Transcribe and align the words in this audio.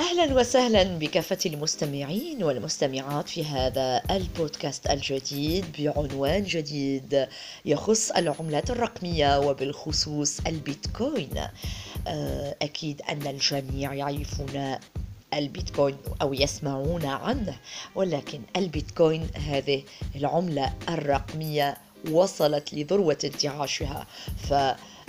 أهلا 0.00 0.34
وسهلا 0.34 0.82
بكافة 0.82 1.38
المستمعين 1.46 2.42
والمستمعات 2.42 3.28
في 3.28 3.44
هذا 3.44 4.02
البودكاست 4.10 4.86
الجديد 4.90 5.64
بعنوان 5.78 6.42
جديد 6.42 7.28
يخص 7.64 8.10
العملات 8.10 8.70
الرقمية 8.70 9.40
وبالخصوص 9.40 10.40
البيتكوين. 10.46 11.30
آه، 12.06 12.56
أكيد 12.62 13.02
أن 13.10 13.26
الجميع 13.26 13.94
يعرفون 13.94 14.76
البيتكوين 15.34 15.96
أو 16.22 16.34
يسمعون 16.34 17.04
عنه 17.04 17.56
ولكن 17.94 18.40
البيتكوين 18.56 19.28
هذه 19.34 19.82
العملة 20.16 20.72
الرقمية 20.88 21.76
وصلت 22.10 22.74
لذروة 22.74 23.18
انتعاشها. 23.24 24.06
ف 24.48 24.54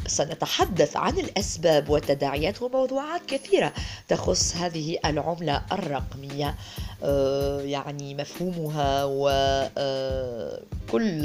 سنتحدث 0.07 0.97
عن 0.97 1.19
الأسباب 1.19 1.89
والتداعيات 1.89 2.61
وموضوعات 2.61 3.21
كثيرة 3.27 3.73
تخص 4.07 4.55
هذه 4.55 4.97
العملة 5.05 5.61
الرقمية. 5.71 6.55
آه، 7.03 7.61
يعني 7.61 8.15
مفهومها 8.15 9.03
وكل 9.05 9.75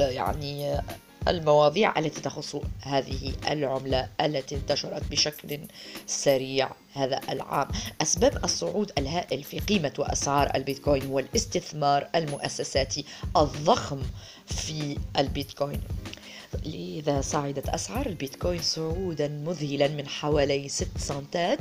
آه، 0.02 0.08
يعني 0.10 0.80
المواضيع 1.28 1.98
التي 1.98 2.20
تخص 2.20 2.56
هذه 2.82 3.32
العملة 3.50 4.08
التي 4.20 4.54
انتشرت 4.54 5.02
بشكل 5.10 5.58
سريع 6.06 6.70
هذا 6.94 7.20
العام. 7.30 7.68
أسباب 8.02 8.44
الصعود 8.44 8.92
الهائل 8.98 9.42
في 9.42 9.58
قيمة 9.58 9.92
وأسعار 9.98 10.50
البيتكوين 10.54 11.06
والاستثمار 11.06 12.08
المؤسساتي 12.14 13.04
الضخم 13.36 14.02
في 14.46 14.98
البيتكوين. 15.18 15.80
لذا 16.64 17.20
صعدت 17.20 17.68
أسعار 17.68 18.06
البيتكوين 18.06 18.62
صعودا 18.62 19.28
مذهلا 19.28 19.88
من 19.88 20.08
حوالي 20.08 20.68
6 20.68 20.88
سنتات 20.98 21.58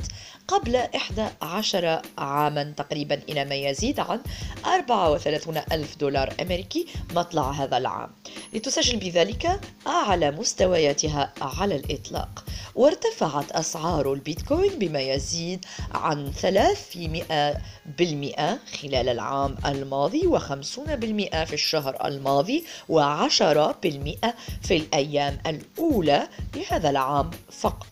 قبل 0.48 0.76
11 0.76 2.02
عاما 2.18 2.72
تقريبا 2.76 3.20
إلى 3.28 3.44
ما 3.44 3.54
يزيد 3.54 4.00
عن 4.00 4.20
34 4.66 5.62
ألف 5.72 5.96
دولار 5.96 6.34
أمريكي 6.40 6.86
مطلع 7.14 7.50
هذا 7.50 7.76
العام. 7.76 8.10
لتسجل 8.54 8.96
بذلك 8.96 9.60
أعلى 9.86 10.30
مستوياتها 10.30 11.32
على 11.40 11.76
الإطلاق. 11.76 12.44
وارتفعت 12.74 13.52
أسعار 13.52 14.12
البيتكوين 14.12 14.78
بما 14.78 15.00
يزيد 15.00 15.64
عن 15.94 16.32
300 16.32 17.60
بالمئة 17.98 18.58
خلال 18.82 19.08
العام 19.08 19.56
الماضي 19.66 20.22
و50 20.22 20.90
بالمئة 20.90 21.44
في 21.44 21.52
الشهر 21.52 22.06
الماضي 22.06 22.64
و10 22.92 23.74
بالمئة 23.82 24.34
في 24.62 24.76
الأيام 24.86 25.38
الأولى 25.46 26.28
لهذا 26.56 26.90
العام 26.90 27.30
فقط. 27.50 27.86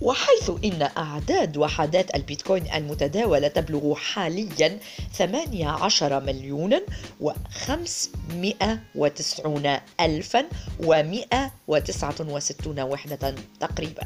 وحيث 0.00 0.50
إن 0.64 0.88
أعداد 0.96 1.56
وحدات 1.56 2.14
البيتكوين 2.14 2.74
المتداولة 2.74 3.48
تبلغ 3.48 3.94
حاليا 3.94 4.78
18 5.12 6.20
مليونا 6.20 6.82
و590 7.22 9.68
ألفا 10.00 10.44
و169 10.80 12.78
وحدة 12.78 13.34
تقريبا. 13.60 14.02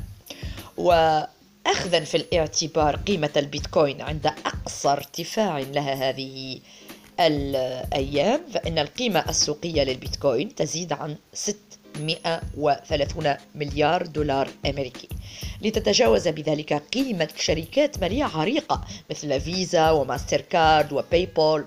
وأخذا 0.77 2.01
في 2.05 2.17
الاعتبار 2.17 2.97
قيمة 2.97 3.31
البيتكوين 3.37 4.03
عند 4.03 4.27
أقصى 4.27 4.89
ارتفاع 4.89 5.59
لها 5.59 6.11
هذه 6.11 6.61
الأيام 7.21 8.41
فإن 8.55 8.79
القيمة 8.79 9.25
السوقية 9.29 9.83
للبيتكوين 9.83 10.55
تزيد 10.55 10.93
عن 10.93 11.17
630 11.33 13.37
مليار 13.55 14.07
دولار 14.07 14.49
أمريكي. 14.67 15.09
لتتجاوز 15.63 16.29
بذلك 16.29 16.73
قيمة 16.73 17.29
شركات 17.37 18.01
مالية 18.01 18.25
عريقة 18.25 18.85
مثل 19.11 19.41
فيزا 19.41 19.91
وماستر 19.91 20.41
كارد 20.41 20.93
وباي 20.93 21.27
بول 21.27 21.65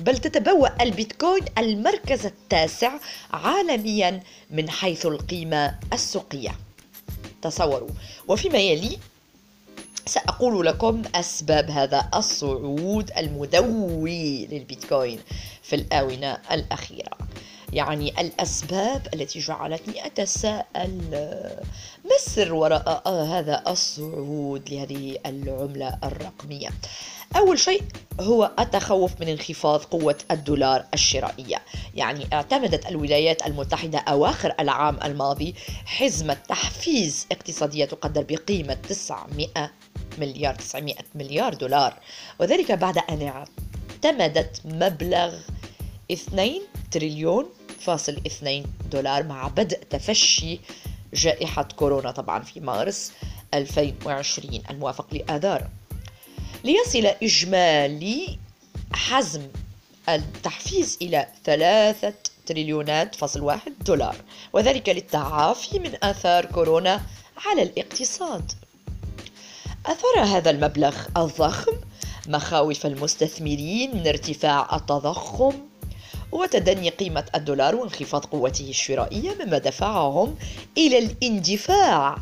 بل 0.00 0.18
تتبوأ 0.18 0.82
البيتكوين 0.82 1.42
المركز 1.58 2.26
التاسع 2.26 2.92
عالميا 3.32 4.22
من 4.50 4.70
حيث 4.70 5.06
القيمة 5.06 5.78
السوقية. 5.92 6.56
تصوروا 7.42 7.90
وفيما 8.28 8.58
يلي 8.58 8.98
سأقول 10.08 10.66
لكم 10.66 11.02
أسباب 11.14 11.70
هذا 11.70 12.08
الصعود 12.14 13.10
المدوي 13.18 14.46
للبيتكوين 14.46 15.18
في 15.62 15.76
الآونة 15.76 16.38
الأخيرة. 16.52 17.18
يعني 17.72 18.20
الأسباب 18.20 19.08
التي 19.14 19.38
جعلتني 19.38 20.06
أتساءل 20.06 21.00
ما 22.04 22.16
السر 22.16 22.54
وراء 22.54 23.08
هذا 23.08 23.62
الصعود 23.68 24.70
لهذه 24.70 25.18
العملة 25.26 25.98
الرقمية؟ 26.04 26.68
أول 27.36 27.58
شيء 27.58 27.82
هو 28.20 28.50
التخوف 28.58 29.20
من 29.20 29.28
انخفاض 29.28 29.80
قوة 29.80 30.18
الدولار 30.30 30.84
الشرائية. 30.94 31.62
يعني 31.94 32.26
اعتمدت 32.32 32.86
الولايات 32.86 33.46
المتحدة 33.46 33.98
أواخر 33.98 34.54
العام 34.60 34.98
الماضي 35.04 35.54
حزمة 35.86 36.36
تحفيز 36.48 37.26
اقتصادية 37.32 37.84
تقدر 37.84 38.22
بقيمة 38.28 38.74
900 38.74 39.48
مليار 40.18 40.54
900 40.54 40.94
مليار 41.14 41.54
دولار. 41.54 41.94
وذلك 42.38 42.72
بعد 42.72 42.98
أن 43.10 43.46
اعتمدت 44.02 44.60
مبلغ 44.64 45.34
2 46.12 46.60
تريليون 46.90 47.46
فاصل 47.80 48.16
2 48.26 48.64
دولار 48.92 49.22
مع 49.22 49.48
بدء 49.48 49.78
تفشي 49.90 50.60
جائحة 51.14 51.68
كورونا 51.76 52.10
طبعا 52.10 52.42
في 52.42 52.60
مارس 52.60 53.12
2020 53.54 54.62
الموافق 54.70 55.06
لآذار. 55.14 55.68
ليصل 56.64 57.06
إجمالي 57.22 58.38
حزم 58.92 59.42
التحفيز 60.08 60.98
إلى 61.02 61.26
ثلاثة 61.44 62.14
تريليونات 62.46 63.14
فاصل 63.14 63.40
واحد 63.40 63.72
دولار 63.86 64.16
وذلك 64.52 64.88
للتعافي 64.88 65.78
من 65.78 65.92
آثار 66.02 66.44
كورونا 66.44 67.00
على 67.46 67.62
الاقتصاد. 67.62 68.52
أثر 69.86 70.20
هذا 70.20 70.50
المبلغ 70.50 70.96
الضخم 71.16 71.72
مخاوف 72.28 72.86
المستثمرين 72.86 73.96
من 73.96 74.06
ارتفاع 74.06 74.76
التضخم 74.76 75.52
وتدني 76.32 76.88
قيمة 76.88 77.24
الدولار 77.34 77.76
وانخفاض 77.76 78.24
قوته 78.24 78.68
الشرائية 78.68 79.34
مما 79.34 79.58
دفعهم 79.58 80.36
إلى 80.78 80.98
الاندفاع 80.98 82.18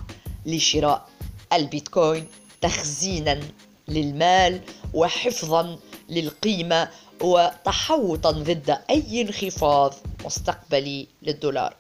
لشراء 0.46 1.08
البيتكوين 1.52 2.26
تخزينا 2.60 3.40
للمال 3.88 4.60
وحفظا 4.94 5.78
للقيمة 6.08 6.88
وتحوطا 7.20 8.30
ضد 8.30 8.78
أي 8.90 9.22
انخفاض 9.22 9.94
مستقبلي 10.24 11.06
للدولار. 11.22 11.76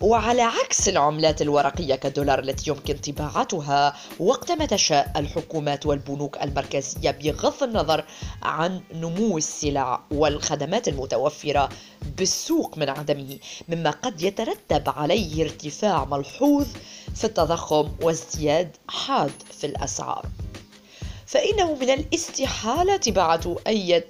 وعلى 0.00 0.42
عكس 0.42 0.88
العملات 0.88 1.42
الورقية 1.42 1.94
كالدولار 1.94 2.38
التي 2.38 2.70
يمكن 2.70 2.94
طباعتها 2.94 3.96
وقتما 4.20 4.66
تشاء 4.66 5.12
الحكومات 5.16 5.86
والبنوك 5.86 6.42
المركزية 6.42 7.10
بغض 7.10 7.62
النظر 7.62 8.04
عن 8.42 8.80
نمو 8.94 9.38
السلع 9.38 10.00
والخدمات 10.10 10.88
المتوفرة 10.88 11.68
بالسوق 12.18 12.78
من 12.78 12.88
عدمه 12.88 13.38
مما 13.68 13.90
قد 13.90 14.22
يترتب 14.22 14.82
عليه 14.86 15.42
ارتفاع 15.42 16.04
ملحوظ 16.04 16.66
في 17.14 17.24
التضخم 17.24 17.88
وازدياد 18.02 18.76
حاد 18.88 19.32
في 19.58 19.66
الأسعار. 19.66 20.26
فإنه 21.26 21.74
من 21.74 21.90
الاستحالة 21.90 22.96
طباعة 22.96 23.56
أي 23.66 24.04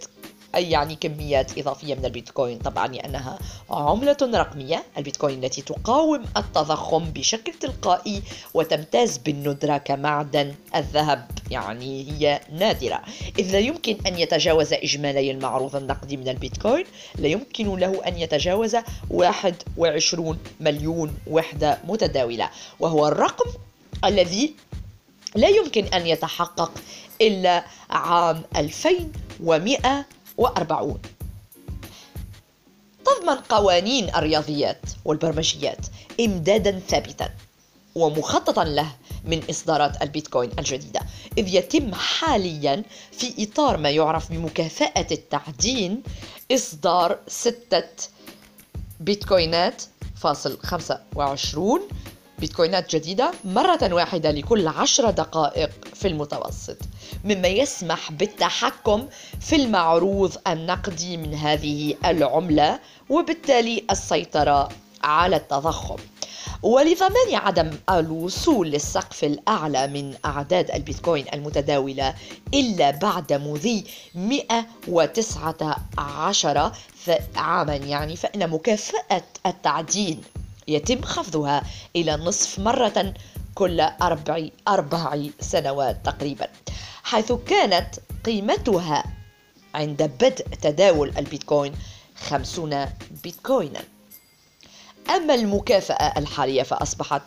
أي 0.54 0.70
يعني 0.70 0.96
كميات 0.96 1.58
إضافية 1.58 1.94
من 1.94 2.04
البيتكوين. 2.04 2.58
طبعا 2.58 2.86
لأنها 2.86 3.38
عملة 3.70 4.16
رقمية 4.22 4.84
البيتكوين 4.98 5.44
التي 5.44 5.62
تقاوم 5.62 6.24
التضخم 6.36 7.04
بشكل 7.04 7.52
تلقائي 7.52 8.22
وتمتاز 8.54 9.18
بالندرة 9.18 9.76
كمعدن 9.76 10.54
الذهب. 10.74 11.30
يعني 11.50 12.10
هي 12.10 12.40
نادرة. 12.52 13.00
إذ 13.38 13.52
لا 13.52 13.58
يمكن 13.58 13.96
أن 14.06 14.18
يتجاوز 14.18 14.72
إجمالي 14.72 15.30
المعروض 15.30 15.76
النقدي 15.76 16.16
من 16.16 16.28
البيتكوين. 16.28 16.84
لا 17.18 17.28
يمكن 17.28 17.76
له 17.76 18.00
أن 18.06 18.18
يتجاوز 18.18 18.76
21 19.10 20.38
مليون 20.60 21.14
وحدة 21.26 21.78
متداولة. 21.84 22.50
وهو 22.80 23.08
الرقم 23.08 23.50
الذي 24.04 24.54
لا 25.34 25.48
يمكن 25.48 25.84
أن 25.84 26.06
يتحقق 26.06 26.72
إلا 27.20 27.64
عام 27.90 28.42
2100 28.56 30.06
وأربعون. 30.36 31.00
تضمن 33.04 33.36
قوانين 33.36 34.14
الرياضيات 34.14 34.80
والبرمجيات 35.04 35.86
إمدادا 36.20 36.80
ثابتا 36.88 37.28
ومخططا 37.94 38.64
له 38.64 38.92
من 39.24 39.42
إصدارات 39.50 40.02
البيتكوين 40.02 40.50
الجديدة 40.58 41.00
إذ 41.38 41.54
يتم 41.54 41.94
حاليا 41.94 42.82
في 43.12 43.44
إطار 43.44 43.76
ما 43.76 43.90
يعرف 43.90 44.32
بمكافأة 44.32 45.06
التعدين 45.12 46.02
إصدار 46.52 47.18
ستة 47.28 48.08
بيتكوينات 49.00 49.82
فاصل 50.16 50.58
خمسة 50.58 51.00
وعشرون 51.14 51.80
بيتكوينات 52.44 52.96
جديدة 52.96 53.32
مرة 53.44 53.94
واحدة 53.94 54.30
لكل 54.30 54.68
عشر 54.68 55.10
دقائق 55.10 55.70
في 55.94 56.08
المتوسط. 56.08 56.76
مما 57.24 57.48
يسمح 57.48 58.12
بالتحكم 58.12 59.06
في 59.40 59.56
المعروض 59.56 60.36
النقدي 60.46 61.16
من 61.16 61.34
هذه 61.34 61.94
العملة 62.04 62.78
وبالتالي 63.10 63.84
السيطرة 63.90 64.68
على 65.04 65.36
التضخم. 65.36 65.96
ولضمان 66.62 67.34
عدم 67.34 67.70
الوصول 67.90 68.70
للسقف 68.70 69.24
الأعلى 69.24 69.86
من 69.86 70.14
أعداد 70.24 70.70
البيتكوين 70.70 71.24
المتداولة 71.34 72.14
إلا 72.54 72.90
بعد 72.90 73.32
مضي 73.32 73.84
119 74.14 76.72
عاما 77.36 77.76
يعني 77.76 78.16
فإن 78.16 78.50
مكافأة 78.50 79.22
التعدين 79.46 80.20
يتم 80.68 81.02
خفضها 81.02 81.62
إلى 81.96 82.16
نصف 82.16 82.58
مرة 82.58 83.14
كل 83.54 83.80
أربع, 83.80 84.48
أربع 84.68 85.22
سنوات 85.40 85.96
تقريبا 86.04 86.48
حيث 87.04 87.32
كانت 87.32 87.94
قيمتها 88.24 89.04
عند 89.74 90.02
بدء 90.02 90.46
تداول 90.62 91.12
البيتكوين 91.18 91.74
50 92.16 92.86
بيتكوينا. 93.22 93.80
أما 95.10 95.34
المكافأة 95.34 96.18
الحالية 96.18 96.62
فأصبحت 96.62 97.22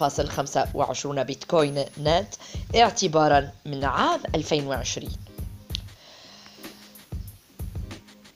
6.25 0.00 1.06
بيتكوين 1.06 1.84
نت 1.98 2.34
اعتبارا 2.76 3.50
من 3.66 3.84
عام 3.84 4.20
2020 4.34 5.08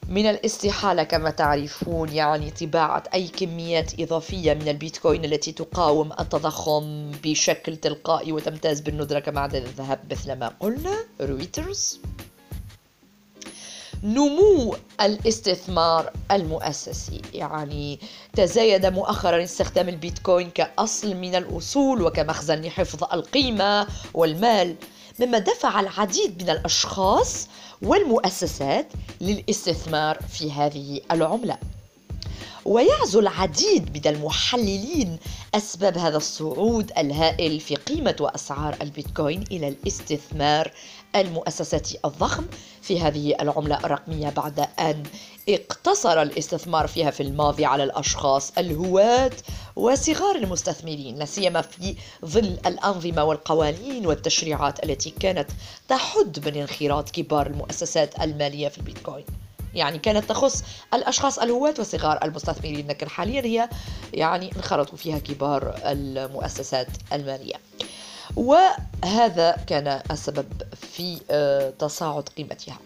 من 0.09 0.27
الاستحالة 0.27 1.03
كما 1.03 1.31
تعرفون 1.31 2.09
يعني 2.09 2.51
طباعة 2.51 3.03
أي 3.15 3.29
كميات 3.29 4.01
إضافية 4.01 4.55
من 4.55 4.69
البيتكوين 4.69 5.25
التي 5.25 5.53
تقاوم 5.53 6.13
التضخم 6.13 7.11
بشكل 7.25 7.77
تلقائي 7.77 8.33
وتمتاز 8.33 8.81
بالندرة 8.81 9.19
كمعدن 9.19 9.59
الذهب 9.59 10.01
مثل 10.11 10.33
ما 10.33 10.53
قلنا 10.61 10.97
رويترز. 11.21 12.01
نمو 14.03 14.77
الاستثمار 15.01 16.13
المؤسسي 16.31 17.23
يعني 17.35 18.01
تزايد 18.37 18.87
مؤخرا 18.87 19.43
استخدام 19.43 19.89
البيتكوين 19.89 20.51
كأصل 20.51 21.15
من 21.15 21.35
الأصول 21.35 22.03
وكمخزن 22.03 22.61
لحفظ 22.61 23.05
القيمة 23.05 23.87
والمال 24.15 24.77
مما 25.21 25.39
دفع 25.39 25.81
العديد 25.81 26.43
من 26.43 26.51
الأشخاص 26.51 27.49
والمؤسسات 27.83 28.87
للاستثمار 29.21 30.19
في 30.29 30.53
هذه 30.53 31.01
العملة. 31.13 31.59
ويعزو 32.67 33.21
العديد 33.21 33.97
من 33.97 34.15
المحللين 34.15 35.19
أسباب 35.55 35.99
هذا 35.99 36.17
الصعود 36.17 36.93
الهائل 36.99 37.61
في 37.61 37.75
قيمة 37.75 38.17
وأسعار 38.21 38.77
البيتكوين 38.83 39.45
إلى 39.51 39.69
الاستثمار 39.69 40.71
المؤسساتي 41.17 41.99
الضخم 42.05 42.45
في 42.83 43.01
هذه 43.01 43.35
العملة 43.41 43.79
الرقمية 43.85 44.29
بعد 44.31 44.69
أن 44.79 45.03
اقتصر 45.49 46.23
الاستثمار 46.23 46.87
فيها 46.87 47.11
في 47.11 47.23
الماضي 47.23 47.65
على 47.65 47.85
الأشخاص 47.85 48.53
الهواة 48.59 49.33
وصغار 49.77 50.37
المستثمرين 50.37 51.17
لا 51.19 51.25
سيما 51.25 51.61
في 51.61 51.97
ظل 52.25 52.59
الأنظمة 52.67 53.25
والقوانين 53.25 54.07
والتشريعات 54.07 54.85
التي 54.85 55.11
كانت 55.11 55.51
تحد 55.89 56.49
من 56.49 56.57
انخراط 56.61 57.11
كبار 57.11 57.47
المؤسسات 57.47 58.21
المالية 58.21 58.69
في 58.69 58.79
البيتكوين. 58.79 59.46
يعني 59.77 59.99
كانت 59.99 60.29
تخص 60.29 60.65
الأشخاص 60.95 61.39
الهواة 61.39 61.75
وصغار 61.79 62.25
المستثمرين 62.25 62.89
لكن 62.89 63.09
حاليا 63.09 63.45
هي 63.45 63.69
يعني 64.15 64.57
انخرطوا 64.57 64.99
فيها 64.99 65.19
كبار 65.19 65.81
المؤسسات 65.85 66.87
المالية. 67.13 67.55
وهذا 68.37 69.51
كان 69.67 70.03
السبب 70.11 70.47
في 70.75 71.21
آه، 71.31 71.71
تصاعد 71.71 72.29
قيمتها 72.29 72.79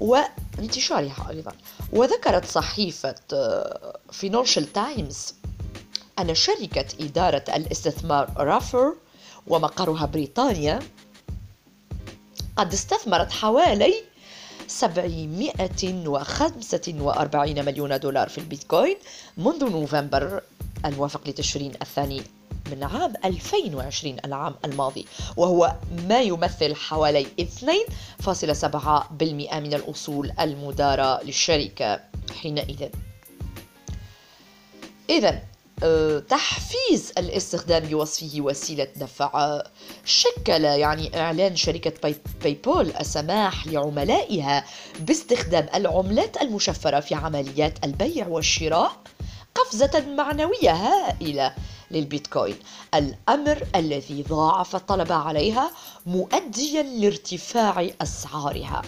وانتشارها 0.00 1.26
أيضا. 1.30 1.52
وذكرت 1.92 2.44
صحيفة 2.44 3.14
Financial 4.10 4.62
آه، 4.62 4.72
Times 4.74 5.34
أن 6.18 6.34
شركة 6.34 6.86
إدارة 7.00 7.44
الاستثمار 7.56 8.32
Ruffer 8.36 8.94
ومقرها 9.46 10.06
بريطانيا 10.06 10.78
قد 12.56 12.72
استثمرت 12.72 13.32
حوالي 13.32 13.94
745 14.66 17.64
مليون 17.64 18.00
دولار 18.00 18.28
في 18.28 18.38
البيتكوين 18.38 18.96
منذ 19.36 19.70
نوفمبر 19.70 20.42
الموافق 20.84 21.28
لتشرين 21.28 21.72
الثاني 21.82 22.22
من 22.70 22.84
عام 22.84 23.12
2020 23.24 24.16
العام 24.24 24.54
الماضي 24.64 25.06
وهو 25.36 25.76
ما 26.08 26.20
يمثل 26.20 26.74
حوالي 26.74 27.26
2.7% 27.40 27.46
من 29.54 29.74
الأصول 29.74 30.32
المدارة 30.40 31.22
للشركة 31.22 32.00
حينئذ. 32.40 32.88
إذا 35.10 35.42
تحفيز 36.28 37.12
الاستخدام 37.18 37.82
بوصفه 37.82 38.40
وسيلة 38.40 38.88
دفع 38.96 39.62
شكل 40.04 40.64
يعني 40.64 41.20
إعلان 41.20 41.56
شركة 41.56 41.92
Pay, 42.02 42.16
PayPal 42.42 42.92
السماح 43.00 43.66
لعملائها 43.66 44.64
باستخدام 45.00 45.66
العملات 45.74 46.42
المشفرة 46.42 47.00
في 47.00 47.14
عمليات 47.14 47.84
البيع 47.84 48.26
والشراء 48.28 48.92
قفزة 49.54 50.04
معنوية 50.16 50.72
هائلة 50.72 51.54
للبيتكوين. 51.90 52.56
الأمر 52.94 53.66
الذي 53.76 54.22
ضاعف 54.22 54.76
الطلب 54.76 55.12
عليها 55.12 55.70
مؤديا 56.06 56.82
لارتفاع 56.82 57.90
أسعارها. 58.02 58.82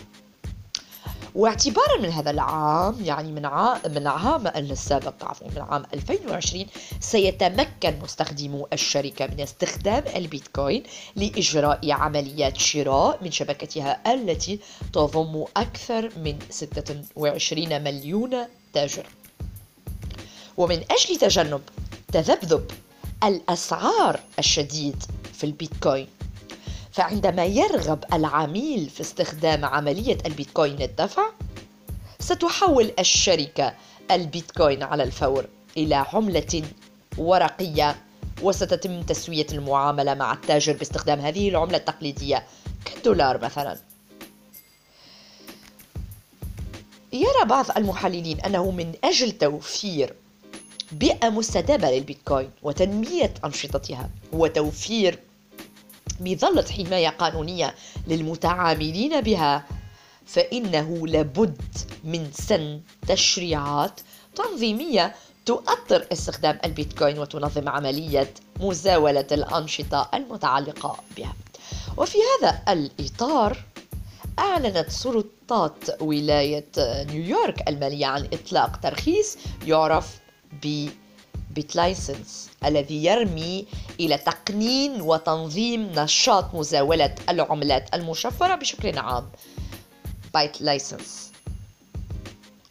واعتبارا 1.34 2.00
من 2.02 2.08
هذا 2.08 2.31
العام 2.31 2.96
يعني 3.04 3.32
من 3.32 3.44
عام 3.46 3.81
من 3.86 4.06
عام 4.06 4.46
السابق 4.46 5.25
عفوا 5.25 5.48
من 5.56 5.62
عام 5.62 5.84
2020 5.94 6.66
سيتمكن 7.00 7.94
مستخدمو 8.02 8.69
الشركة 8.72 9.26
من 9.26 9.40
استخدام 9.40 10.04
البيتكوين 10.16 10.82
لإجراء 11.16 11.92
عمليات 11.92 12.56
شراء 12.56 13.19
من 13.25 13.31
شبكتها 13.31 14.14
التي 14.14 14.58
تضم 14.92 15.44
أكثر 15.56 16.10
من 16.16 16.38
26 16.50 17.82
مليون 17.82 18.37
تاجر. 18.72 19.06
ومن 20.56 20.84
أجل 20.90 21.16
تجنب 21.20 21.60
تذبذب 22.12 22.70
الأسعار 23.25 24.20
الشديد 24.38 25.02
في 25.32 25.44
البيتكوين 25.44 26.06
فعندما 26.94 27.44
يرغب 27.44 28.04
العميل 28.12 28.90
في 28.90 29.00
استخدام 29.00 29.64
عملية 29.64 30.18
البيتكوين 30.26 30.76
للدفع 30.76 31.22
ستحول 32.20 32.92
الشركة 32.98 33.74
البيتكوين 34.10 34.82
على 34.82 35.02
الفور 35.02 35.46
إلى 35.76 35.94
عملة 35.94 36.62
ورقية 37.18 37.96
وستتم 38.42 39.02
تسوية 39.02 39.46
المعاملة 39.52 40.14
مع 40.14 40.32
التاجر 40.32 40.72
باستخدام 40.72 41.20
هذه 41.20 41.48
العملة 41.48 41.76
التقليدية 41.76 42.46
كالدولار 42.84 43.44
مثلا. 43.44 43.78
يرى 47.12 47.44
بعض 47.46 47.66
المحللين 47.76 48.40
أنه 48.40 48.70
من 48.70 48.92
أجل 49.04 49.32
توفير 49.32 50.14
بيئة 50.92 51.28
مستدامة 51.28 51.90
للبيتكوين 51.90 52.50
وتنمية 52.62 53.34
أنشطتها 53.44 54.10
وتوفير 54.32 55.18
مظلة 56.21 56.64
حماية 56.73 57.09
قانونية 57.09 57.75
للمتعاملين 58.06 59.21
بها 59.21 59.64
فإنه 60.26 61.06
لابد 61.06 61.62
من 62.04 62.30
سن 62.33 62.80
تشريعات 63.09 64.00
تنظيمية 64.37 65.14
تؤطر 65.47 66.06
استخدام 66.12 66.59
البيتكوين 66.64 67.18
وتنظم 67.18 67.68
عملية 67.68 68.35
مزاولة 68.61 69.26
الأنشطة 69.33 70.11
المتعلقة 70.14 70.97
بها. 71.16 71.35
وفي 71.97 72.18
هذا 72.18 72.62
الإطار 72.68 73.64
أعلنت 74.38 74.90
سلطات 74.90 76.02
ولاية 76.02 76.66
نيويورك 76.78 77.68
المالية 77.68 78.06
عن 78.06 78.28
إطلاق 78.33 78.76
ترخيص 78.76 79.38
يعرف 79.66 80.18
BitLicense 81.54 82.50
الذي 82.64 83.04
يرمي 83.04 83.66
إلى 84.00 84.18
تقنين 84.18 85.00
وتنظيم 85.00 85.92
نشاط 85.96 86.54
مزاولة 86.54 87.14
العملات 87.28 87.94
المشفرة 87.94 88.54
بشكل 88.54 88.99
عام. 88.99 89.30
Byte 90.35 90.61
License 90.61 91.33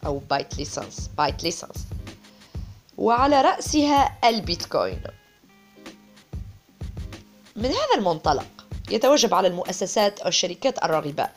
أو 0.06 0.18
Byte 0.30 0.58
License 0.58 1.10
Byte 1.18 1.44
License. 1.44 1.86
وعلى 2.98 3.42
رأسها 3.42 4.18
البيتكوين. 4.24 5.02
من 7.56 7.68
هذا 7.68 7.94
المنطلق 7.98 8.46
يتوجب 8.90 9.34
على 9.34 9.48
المؤسسات 9.48 10.20
أو 10.20 10.28
الشركات 10.28 10.84
الراغبة 10.84 11.28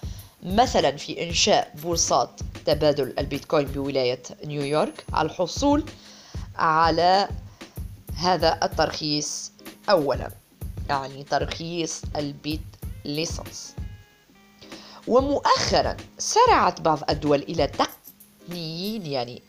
مثلا 0.44 0.98
في 0.98 1.24
إنشاء 1.24 1.74
بورصات 1.84 2.40
تبادل 2.66 3.14
البيتكوين 3.20 3.66
بولاية 3.66 4.24
نيويورك 4.46 5.06
على 5.14 5.26
الحصول 5.26 5.84
على 6.58 7.28
هذا 8.16 8.60
الترخيص. 8.64 9.52
أولا 9.90 10.32
يعني 10.90 11.24
ترخيص 11.24 12.02
البيت 12.16 12.62
ليسنس 13.06 13.76
ومؤخرا 15.08 15.98
سارعت 16.18 16.82
بعض 16.82 17.00
الدول 17.10 17.42
إلى 17.42 17.68
تقنين 17.68 19.06
يعني 19.06 19.42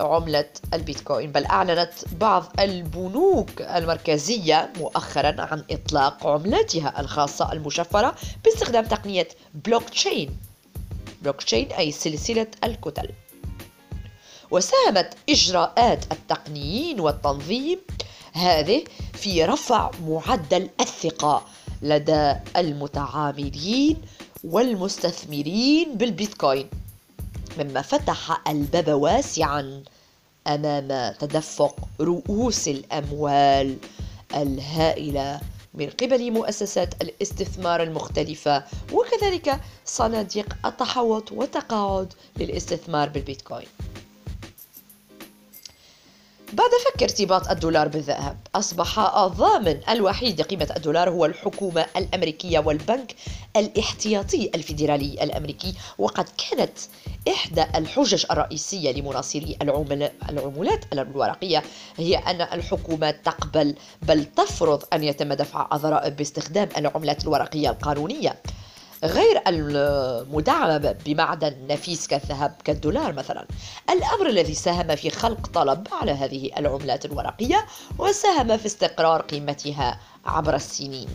عملة 0.00 0.50
البيتكوين 0.74 1.32
بل 1.32 1.46
أعلنت 1.46 1.92
بعض 2.20 2.60
البنوك 2.60 3.62
المركزية 3.62 4.72
مؤخرا 4.78 5.42
عن 5.42 5.64
إطلاق 5.70 6.26
عملتها 6.26 7.00
الخاصة 7.00 7.52
المشفرة 7.52 8.14
باستخدام 8.44 8.84
تقنية 8.84 9.28
blockchain 9.54 10.38
blockchain 11.22 11.72
أي 11.72 11.92
سلسلة 11.92 12.46
الكتل. 12.64 13.08
وساهمت 14.50 15.14
إجراءات 15.28 16.12
التقنين 16.12 17.00
والتنظيم 17.00 17.78
هذه 18.32 18.84
في 19.12 19.44
رفع 19.44 19.90
معدل 20.06 20.68
الثقة 20.80 21.44
لدى 21.82 22.34
المتعاملين 22.56 23.96
والمستثمرين 24.44 25.94
بالبيتكوين 25.94 26.68
مما 27.58 27.82
فتح 27.82 28.48
الباب 28.48 28.88
واسعا 28.88 29.82
أمام 30.46 31.14
تدفق 31.18 31.76
رؤوس 32.00 32.68
الأموال 32.68 33.76
الهائلة 34.34 35.40
من 35.74 35.90
قبل 35.90 36.30
مؤسسات 36.32 37.02
الاستثمار 37.02 37.82
المختلفة. 37.82 38.64
وكذلك 38.92 39.60
صناديق 39.84 40.56
التحوط 40.66 41.32
والتقاعد 41.32 42.12
للاستثمار 42.36 43.08
بالبيتكوين. 43.08 43.66
بعد 46.52 46.70
فك 46.84 47.02
ارتباط 47.02 47.48
الدولار 47.50 47.88
بالذهب. 47.88 48.36
أصبح 48.54 48.98
الضامن 48.98 49.80
الوحيد 49.88 50.40
لقيمة 50.40 50.72
الدولار 50.76 51.10
هو 51.10 51.24
الحكومة 51.26 51.86
الأمريكية 51.96 52.58
والبنك 52.58 53.14
الاحتياطي 53.56 54.50
الفيدرالي 54.54 55.24
الأمريكي 55.24 55.74
وقد 55.98 56.26
كانت 56.50 56.78
إحدى 57.28 57.64
الحجج 57.74 58.24
الرئيسية 58.30 58.92
لمناصري 58.92 59.56
العملات 60.32 60.84
الورقية 60.92 61.62
هي 61.96 62.16
أن 62.16 62.40
الحكومة 62.40 63.10
تقبل 63.10 63.74
بل 64.02 64.24
تفرض 64.24 64.82
أن 64.92 65.04
يتم 65.04 65.32
دفع 65.32 65.68
الضرائب 65.72 66.16
باستخدام 66.16 66.68
العملات 66.76 67.24
الورقية 67.24 67.70
القانونية. 67.70 68.36
غير 69.04 69.42
المدعمة 69.46 70.96
بمعدن 71.06 71.56
نفيس 71.68 72.06
كالذهب 72.06 72.54
كالدولار 72.64 73.12
مثلا. 73.12 73.46
الأمر 73.90 74.26
الذي 74.28 74.54
ساهم 74.54 74.96
في 74.96 75.10
خلق 75.10 75.46
طلب 75.46 75.88
على 75.92 76.12
هذه 76.12 76.50
العملات 76.58 77.04
الورقية 77.04 77.66
وساهم 77.98 78.56
في 78.56 78.66
استقرار 78.66 79.22
قيمتها 79.22 80.00
عبر 80.26 80.54
السنين. 80.54 81.08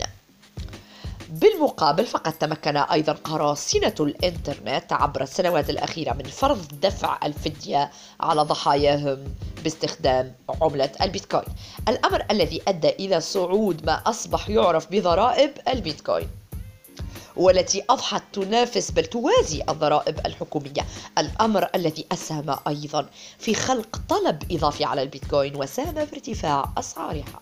بالمقابل 1.28 2.06
فقد 2.06 2.32
تمكن 2.32 2.76
أيضا 2.76 3.12
قراصنة 3.12 3.94
الإنترنت 4.00 4.92
عبر 4.92 5.22
السنوات 5.22 5.70
الأخيرة 5.70 6.12
من 6.12 6.24
فرض 6.24 6.66
دفع 6.82 7.18
الفدية 7.24 7.90
على 8.20 8.42
ضحاياهم 8.42 9.24
باستخدام 9.64 10.34
عملة 10.62 10.90
البيتكوين. 11.02 11.44
الأمر 11.88 12.24
الذي 12.30 12.62
أدى 12.68 12.88
إلى 12.88 13.20
صعود 13.20 13.86
ما 13.86 14.02
أصبح 14.06 14.48
يعرف 14.48 14.86
بضرائب 14.90 15.50
البيتكوين. 15.68 16.28
والتي 17.36 17.82
أضحت 17.90 18.22
تنافس 18.32 18.90
بل 18.90 19.04
توازي 19.04 19.62
الضرائب 19.68 20.26
الحكومية. 20.26 20.86
الأمر 21.18 21.68
الذي 21.74 22.06
أسهم 22.12 22.56
أيضا 22.68 23.06
في 23.38 23.54
خلق 23.54 24.00
طلب 24.08 24.42
إضافي 24.52 24.84
على 24.84 25.02
البيتكوين 25.02 25.56
وساهم 25.56 26.06
في 26.06 26.12
ارتفاع 26.16 26.72
أسعارها. 26.78 27.40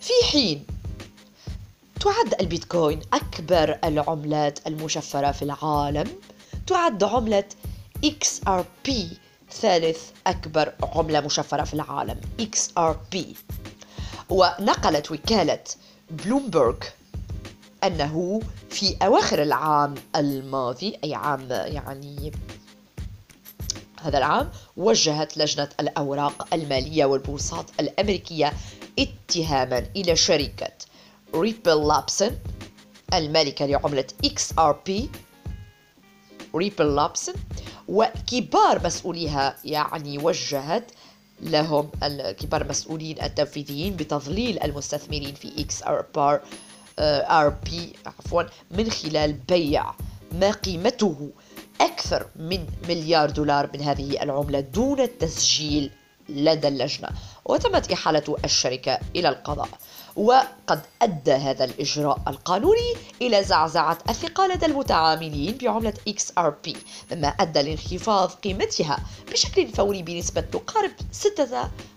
في 0.00 0.12
حين 0.32 0.66
تعد 2.00 2.40
البيتكوين 2.40 3.00
أكبر 3.12 3.78
العملات 3.84 4.66
المشفرة 4.66 5.30
في 5.30 5.42
العالم 5.42 6.10
تعد 6.66 7.04
عملة 7.04 7.44
XRP 8.06 8.90
ثالث 9.52 9.98
أكبر 10.26 10.72
عملة 10.82 11.20
مشفرة 11.20 11.64
في 11.64 11.74
العالم 11.74 12.20
XRP 12.40 13.18
ونقلت 14.28 15.10
وكالة 15.10 15.64
بلومبرغ 16.10 16.76
أنه 17.86 18.40
في 18.70 18.96
أواخر 19.02 19.42
العام 19.42 19.94
الماضي 20.16 20.98
أي 21.04 21.14
عام 21.14 21.48
يعني 21.50 22.32
هذا 24.02 24.18
العام 24.18 24.50
وجهت 24.76 25.38
لجنة 25.38 25.68
الأوراق 25.80 26.54
المالية 26.54 27.04
والبورصات 27.04 27.70
الأمريكية 27.80 28.52
اتهاما 28.98 29.78
إلى 29.96 30.16
شركة 30.16 30.72
Ripple 31.34 31.88
Labs 31.88 32.36
المالكة 33.14 33.66
لعملة 33.66 34.06
XRP 34.26 34.90
Ripple 36.54 36.94
Labs 36.94 37.32
وكبار 37.88 38.86
مسؤوليها 38.86 39.56
يعني 39.64 40.18
وجهت 40.18 40.90
لهم 41.40 41.90
الكبار 42.02 42.62
المسؤولين 42.62 43.22
التنفيذيين 43.22 43.96
بتضليل 43.96 44.62
المستثمرين 44.62 45.34
في 45.34 45.66
XRP 45.70 46.18
RP 46.98 47.92
عفوا 48.06 48.42
من 48.70 48.90
خلال 48.90 49.32
بيع 49.32 49.94
ما 50.32 50.50
قيمته 50.50 51.30
أكثر 51.80 52.26
من 52.36 52.66
مليار 52.88 53.30
دولار 53.30 53.70
من 53.74 53.80
هذه 53.80 54.22
العملة 54.22 54.60
دون 54.60 55.00
التسجيل 55.00 55.90
لدى 56.28 56.68
اللجنة. 56.68 57.08
وتمت 57.44 57.92
إحالة 57.92 58.36
الشركة 58.44 58.98
إلى 59.16 59.28
القضاء. 59.28 59.68
وقد 60.16 60.80
أدى 61.02 61.32
هذا 61.32 61.64
الإجراء 61.64 62.18
القانوني 62.28 62.94
إلى 63.22 63.44
زعزعة 63.44 63.98
الثقة 64.08 64.46
لدى 64.46 64.66
المتعاملين 64.66 65.56
بعملة 65.56 65.94
XRP 66.08 66.76
مما 67.12 67.28
أدى 67.28 67.62
لانخفاض 67.62 68.30
قيمتها 68.30 68.98
بشكل 69.32 69.68
فوري 69.68 70.02
بنسبة 70.02 70.40
تقارب 70.40 70.90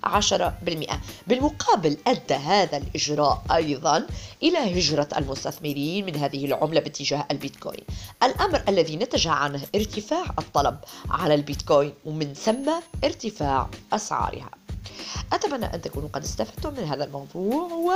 16% 0.06 0.94
بالمقابل 1.28 1.98
أدى 2.08 2.34
هذا 2.34 2.78
الإجراء 2.78 3.44
أيضا 3.52 4.08
إلى 4.44 4.80
هجرة 4.80 5.08
المستثمرين 5.18 6.06
من 6.06 6.16
هذه 6.16 6.46
العملة 6.46 6.80
باتجاه 6.80 7.26
البيتكوين. 7.32 7.84
الأمر 8.24 8.64
الذي 8.68 8.96
نتج 8.96 9.28
عنه 9.28 9.62
ارتفاع 9.76 10.26
الطلب 10.40 10.78
على 11.10 11.36
البيتكوين 11.36 11.94
ومن 12.06 12.34
ثم 12.34 12.72
ارتفاع 13.04 13.70
أسعارها. 13.94 14.67
أتمنى 15.34 15.65
أن 15.65 15.82
تكونوا 15.82 16.10
قد 16.13 16.24
استفدتم 16.24 16.74
من 16.74 16.84
هذا 16.84 17.03
الموضوع 17.03 17.94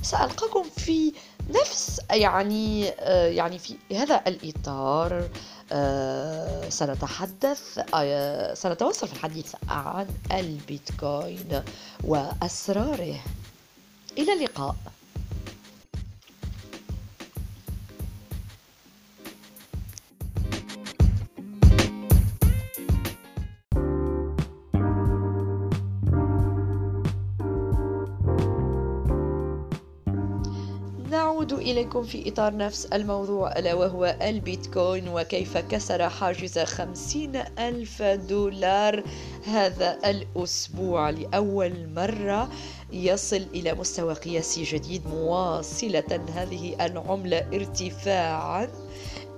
وسألقاكم 0.00 0.62
في 0.76 1.12
نفس 1.50 2.00
يعني 2.10 2.88
آه، 2.88 3.26
يعني 3.26 3.58
في 3.58 3.76
هذا 3.92 4.22
الإطار 4.26 5.28
آه، 5.72 6.68
سنتحدث 6.68 7.80
آه، 7.94 8.54
سنتوصل 8.54 9.08
في 9.08 9.14
الحديث 9.14 9.54
عن 9.68 10.06
البيتكوين 10.32 11.62
وأسراره. 12.04 13.20
إلى 14.18 14.32
اللقاء. 14.32 14.76
إليكم 31.78 32.02
في 32.02 32.28
إطار 32.28 32.56
نفس 32.56 32.86
الموضوع 32.86 33.52
ألا 33.52 33.74
وهو 33.74 34.16
البيتكوين 34.22 35.08
وكيف 35.08 35.58
كسر 35.58 36.08
حاجز 36.08 36.58
خمسين 36.58 37.36
ألف 37.58 38.02
دولار 38.02 39.02
هذا 39.44 39.98
الأسبوع 40.10 41.10
لأول 41.10 41.88
مرة 41.96 42.48
يصل 42.92 43.46
إلى 43.54 43.74
مستوى 43.74 44.14
قياسي 44.14 44.62
جديد 44.62 45.06
مواصلة. 45.06 46.20
هذه 46.34 46.86
العملة 46.86 47.38
ارتفاعا 47.38 48.68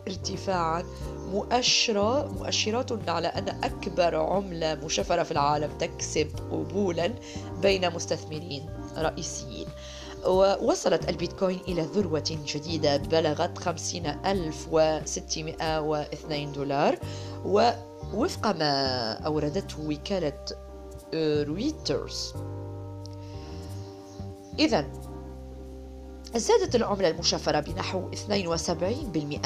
ارتفاعا 0.09 0.85
مؤشرة 1.33 2.33
مؤشرات 2.33 3.09
على 3.09 3.29
أن 3.29 3.49
أكبر 3.49 4.17
عملة 4.17 4.75
مشفرة 4.75 5.23
في 5.23 5.31
العالم 5.33 5.71
تكسب 5.79 6.29
قبولا 6.51 7.15
بين 7.63 7.95
مستثمرين 7.95 8.67
رئيسيين. 8.99 9.67
ووصلت 10.27 11.09
البيتكوين 11.09 11.61
إلى 11.69 11.83
ذروة 11.83 12.39
جديدة 12.47 12.97
بلغت 12.97 13.59
50602 13.59 16.53
دولار. 16.53 16.99
ووفق 17.45 18.47
ما 18.47 19.12
أوردته 19.12 19.89
وكالة 19.89 20.45
رويترز 21.15 22.35
إذا 24.59 24.87
زادت 26.37 26.75
العملة 26.75 27.09
المشفرة 27.09 27.61
بنحو 27.61 28.11
72% 28.11 28.15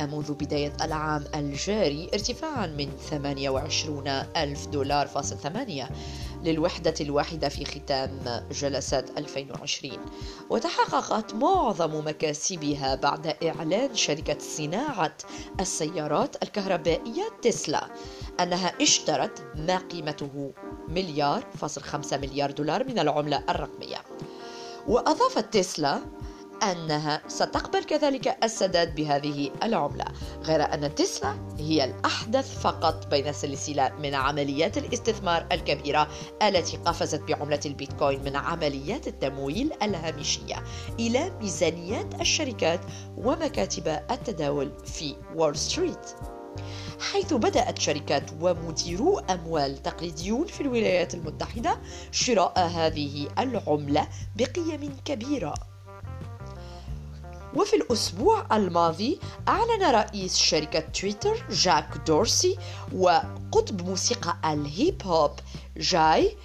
منذ 0.00 0.34
بداية 0.34 0.72
العام 0.82 1.24
الجاري 1.34 2.10
ارتفاعا 2.14 2.66
من 2.66 2.88
28 3.10 4.08
ألف 4.36 4.66
دولار 4.66 5.06
فاصل 5.06 5.36
8 5.36 5.88
للوحدة 6.44 6.94
الواحدة 7.00 7.48
في 7.48 7.64
ختام 7.64 8.46
جلسات 8.52 9.18
2020 9.18 9.98
وتحققت 10.50 11.34
معظم 11.34 12.06
مكاسبها 12.06 12.94
بعد 12.94 13.26
إعلان 13.26 13.94
شركة 13.94 14.38
صناعة 14.38 15.16
السيارات 15.60 16.42
الكهربائية 16.42 17.28
تسلا 17.42 17.88
أنها 18.40 18.72
اشترت 18.80 19.46
ما 19.56 19.78
قيمته 19.78 20.52
مليار 20.88 21.46
فاصل 21.54 21.80
خمسة 21.82 22.16
مليار 22.16 22.50
دولار 22.50 22.84
من 22.84 22.98
العملة 22.98 23.44
الرقمية. 23.48 24.02
وأضافت 24.88 25.54
تسلا 25.54 26.00
أنها 26.72 27.22
ستقبل 27.28 27.84
كذلك 27.84 28.44
السداد 28.44 28.94
بهذه 28.94 29.50
العملة 29.62 30.04
غير 30.42 30.74
أن 30.74 30.94
تسلا 30.94 31.34
هي 31.58 31.84
الأحدث 31.84 32.58
فقط 32.60 33.06
بين 33.06 33.32
سلسلة 33.32 33.92
من 33.98 34.14
عمليات 34.14 34.78
الاستثمار 34.78 35.46
الكبيرة 35.52 36.08
التي 36.42 36.76
قفزت 36.76 37.22
بعملة 37.22 37.60
البيتكوين 37.66 38.24
من 38.24 38.36
عمليات 38.36 39.08
التمويل 39.08 39.72
الهامشية 39.82 40.64
إلى 41.00 41.30
ميزانيات 41.40 42.20
الشركات 42.20 42.80
ومكاتب 43.16 43.88
التداول 44.10 44.72
في 44.84 45.16
وول 45.36 45.56
ستريت. 45.56 46.10
حيث 47.12 47.32
بدأت 47.32 47.78
شركات 47.78 48.30
ومديرو 48.40 49.18
أموال 49.18 49.82
تقليديون 49.82 50.46
في 50.46 50.60
الولايات 50.60 51.14
المتحدة 51.14 51.78
شراء 52.10 52.58
هذه 52.58 53.28
العملة 53.38 54.08
بقيم 54.36 54.96
كبيرة. 55.04 55.73
وفي 57.56 57.76
الأسبوع 57.76 58.56
الماضي 58.56 59.20
أعلن 59.48 59.82
رئيس 59.82 60.36
شركة 60.36 60.80
تويتر 60.80 61.44
جاك 61.50 61.88
دورسي 62.06 62.58
وقطب 62.94 63.82
موسيقى 63.88 64.36
الهيب 64.44 65.02
هوب 65.04 65.30
جاي 65.76 66.36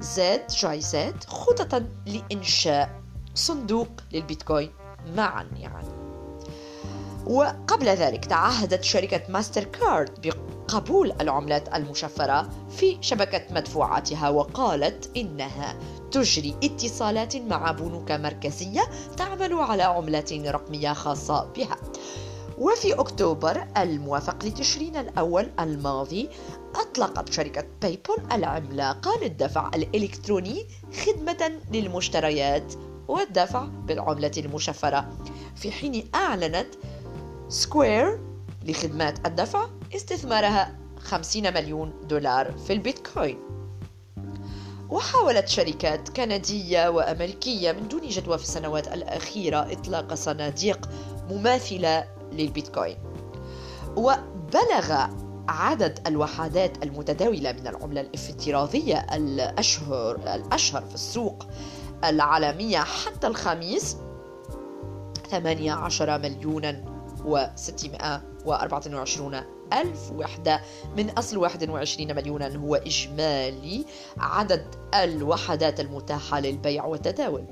زد 0.00 0.46
جاي 0.46 0.80
زد 0.80 1.24
خططا 1.24 1.88
لإنشاء 2.06 3.00
صندوق 3.34 3.88
للبيتكوين 4.12 4.70
معا 5.16 5.46
يعني. 5.56 5.88
وقبل 7.26 7.86
ذلك 7.86 8.24
تعهدت 8.24 8.84
شركة 8.84 9.22
ماستر 9.28 9.64
كارد 9.64 10.34
بقبول 10.68 11.12
العملات 11.20 11.74
المشفرة 11.74 12.48
في 12.70 12.98
شبكة 13.00 13.54
مدفوعاتها 13.54 14.28
وقالت 14.28 15.16
إنها 15.16 15.78
تجري 16.10 16.56
اتصالات 16.64 17.36
مع 17.36 17.72
بنوك 17.72 18.12
مركزية 18.12 18.82
تعمل 19.16 19.52
على 19.54 19.82
عملات 19.82 20.32
رقمية 20.32 20.92
خاصة 20.92 21.44
بها. 21.56 21.76
وفي 22.58 22.94
أكتوبر 22.94 23.66
الموافق 23.76 24.44
لتشرين 24.44 24.96
الأول 24.96 25.50
الماضي 25.60 26.28
أطلقت 26.74 27.32
شركة 27.32 27.64
بايبال 27.82 28.18
العملاقة 28.32 29.18
للدفع 29.22 29.70
الإلكتروني 29.74 30.66
خدمة 31.06 31.52
للمشتريات 31.72 32.74
والدفع 33.08 33.64
بالعملة 33.64 34.32
المشفرة 34.36 35.08
في 35.56 35.70
حين 35.72 36.08
أعلنت 36.14 36.68
سكوير 37.48 38.20
لخدمات 38.64 39.26
الدفع 39.26 39.66
استثمارها 39.94 40.78
50 40.98 41.54
مليون 41.54 41.92
دولار 42.04 42.52
في 42.52 42.72
البيتكوين. 42.72 43.38
وحاولت 44.88 45.48
شركات 45.48 46.08
كندية 46.08 46.88
وأمريكية 46.88 47.72
من 47.72 47.88
دون 47.88 48.08
جدوى 48.08 48.38
في 48.38 48.44
السنوات 48.44 48.88
الأخيرة 48.88 49.72
إطلاق 49.72 50.14
صناديق 50.14 50.88
مماثلة 51.30 52.04
للبيتكوين. 52.32 52.96
وبلغ 53.96 55.06
عدد 55.48 55.98
الوحدات 56.06 56.84
المتداولة 56.84 57.52
من 57.52 57.66
العملة 57.66 58.00
الافتراضية 58.00 59.06
الأشهر 59.12 60.16
الأشهر 60.16 60.82
في 60.82 60.94
السوق 60.94 61.46
العالمية 62.04 62.78
حتى 62.78 63.26
الخميس 63.26 63.96
18 65.30 66.18
مليونا 66.18 66.97
و624 67.28 69.34
ألف 69.72 70.12
وحدة. 70.12 70.60
من 70.96 71.10
أصل 71.10 71.36
21 71.36 72.14
مليونا 72.14 72.56
هو 72.56 72.74
إجمالي 72.74 73.84
عدد 74.18 74.74
الوحدات 74.94 75.80
المتاحة 75.80 76.40
للبيع 76.40 76.84
والتداول. 76.84 77.44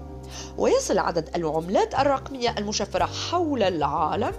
ويصل 0.58 0.98
عدد 0.98 1.36
العملات 1.36 1.94
الرقمية 1.94 2.54
المشفرة 2.58 3.04
حول 3.04 3.62
العالم 3.62 4.32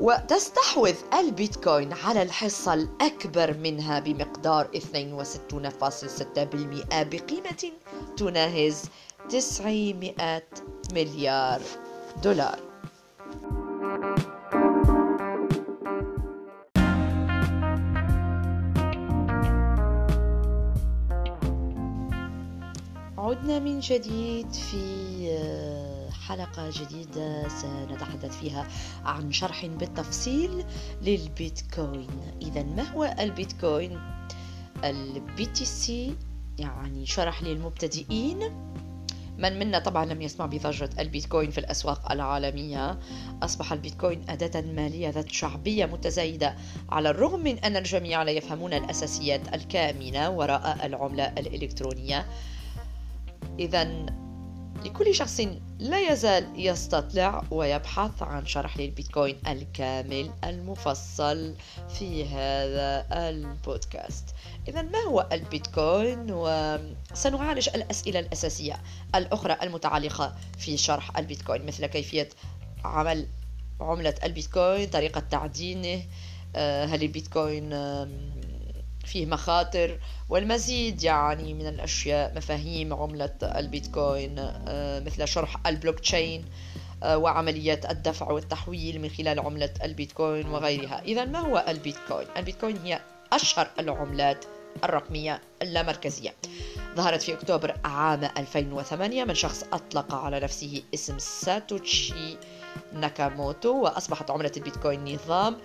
وتستحوذ 0.00 0.94
البيتكوين 1.14 1.92
على 1.92 2.22
الحصة 2.22 2.74
الأكبر 2.74 3.56
منها 3.56 3.98
بمقدار 3.98 4.70
62.6% 4.74 4.78
بقيمة 6.92 7.72
تناهز 8.16 8.84
900 9.28 10.42
مليار 10.94 11.60
دولار. 12.22 12.58
عدنا 23.18 23.58
من 23.58 23.80
جديد 23.80 24.52
في 24.52 25.79
حلقة 26.30 26.70
جديدة 26.70 27.48
سنتحدث 27.48 28.38
فيها 28.38 28.66
عن 29.04 29.32
شرح 29.32 29.66
بالتفصيل 29.66 30.64
للبيتكوين. 31.02 32.10
إذا 32.42 32.62
ما 32.62 32.82
هو 32.82 33.14
البيتكوين؟ 33.20 34.00
ال 34.84 35.46
BTC 35.46 36.14
يعني 36.58 37.06
شرح 37.06 37.42
للمبتدئين. 37.42 38.38
من 39.38 39.58
منا 39.58 39.78
طبعا 39.78 40.04
لم 40.04 40.22
يسمع 40.22 40.46
بضجة 40.46 40.90
البيتكوين 40.98 41.50
في 41.50 41.58
الأسواق 41.58 42.12
العالمية. 42.12 42.98
أصبح 43.42 43.72
البيتكوين 43.72 44.30
أداة 44.30 44.60
مالية 44.60 45.10
ذات 45.10 45.28
شعبية 45.28 45.86
متزايدة 45.86 46.56
على 46.88 47.10
الرغم 47.10 47.40
من 47.40 47.58
أن 47.58 47.76
الجميع 47.76 48.22
لا 48.22 48.30
يفهمون 48.30 48.72
الأساسيات 48.74 49.54
الكامنة 49.54 50.30
وراء 50.30 50.86
العملة 50.86 51.24
الإلكترونية. 51.24 52.26
إذا 53.58 54.06
لكل 54.84 55.14
شخص 55.14 55.40
لا 55.78 56.12
يزال 56.12 56.46
يستطلع 56.56 57.44
ويبحث 57.50 58.22
عن 58.22 58.46
شرح 58.46 58.78
للبيتكوين 58.78 59.38
الكامل 59.46 60.30
المفصل 60.44 61.54
في 61.98 62.28
هذا 62.28 63.06
البودكاست. 63.28 64.24
إذا 64.68 64.82
ما 64.82 64.98
هو 64.98 65.26
البيتكوين؟ 65.32 66.26
وسنعالج 66.30 67.68
الأسئلة 67.74 68.20
الأساسية 68.20 68.82
الأخرى 69.14 69.56
المتعلقة 69.62 70.34
في 70.58 70.76
شرح 70.76 71.18
البيتكوين 71.18 71.66
مثل 71.66 71.86
كيفية 71.86 72.28
عمل 72.84 73.26
عملة 73.80 74.14
البيتكوين 74.24 74.88
طريقة 74.88 75.20
تعدينه 75.20 76.02
آه، 76.56 76.84
هل 76.84 77.02
البيتكوين 77.02 77.72
فيه 79.04 79.26
مخاطر 79.26 79.98
والمزيد 80.28 81.02
يعني 81.02 81.54
من 81.54 81.66
الأشياء 81.66 82.36
مفاهيم 82.36 82.94
عملة 82.94 83.34
البيتكوين 83.42 84.34
آه، 84.38 85.00
مثل 85.00 85.28
شرح 85.28 85.66
البلوك 85.66 86.00
تشين 86.00 86.44
آه، 87.02 87.18
وعمليات 87.18 87.90
الدفع 87.90 88.30
والتحويل 88.30 89.00
من 89.00 89.08
خلال 89.08 89.40
عملة 89.40 89.70
البيتكوين 89.84 90.48
وغيرها 90.48 91.02
إذا 91.02 91.24
ما 91.24 91.38
هو 91.38 91.64
البيتكوين؟ 91.68 92.26
البيتكوين 92.36 92.76
هي 92.76 93.00
أشهر 93.32 93.70
العملات 93.78 94.44
الرقمية 94.84 95.40
اللامركزية 95.62 96.34
ظهرت 96.96 97.22
في 97.22 97.34
أكتوبر 97.34 97.76
عام 97.84 98.24
2008 98.24 99.24
من 99.24 99.34
شخص 99.34 99.64
أطلق 99.72 100.14
على 100.14 100.40
نفسه 100.40 100.82
اسم 100.94 101.18
ساتوشي 101.18 102.36
ناكاموتو 102.92 103.82
وأصبحت 103.82 104.30
عملة 104.30 104.52
البيتكوين 104.56 105.14
نظام 105.14 105.56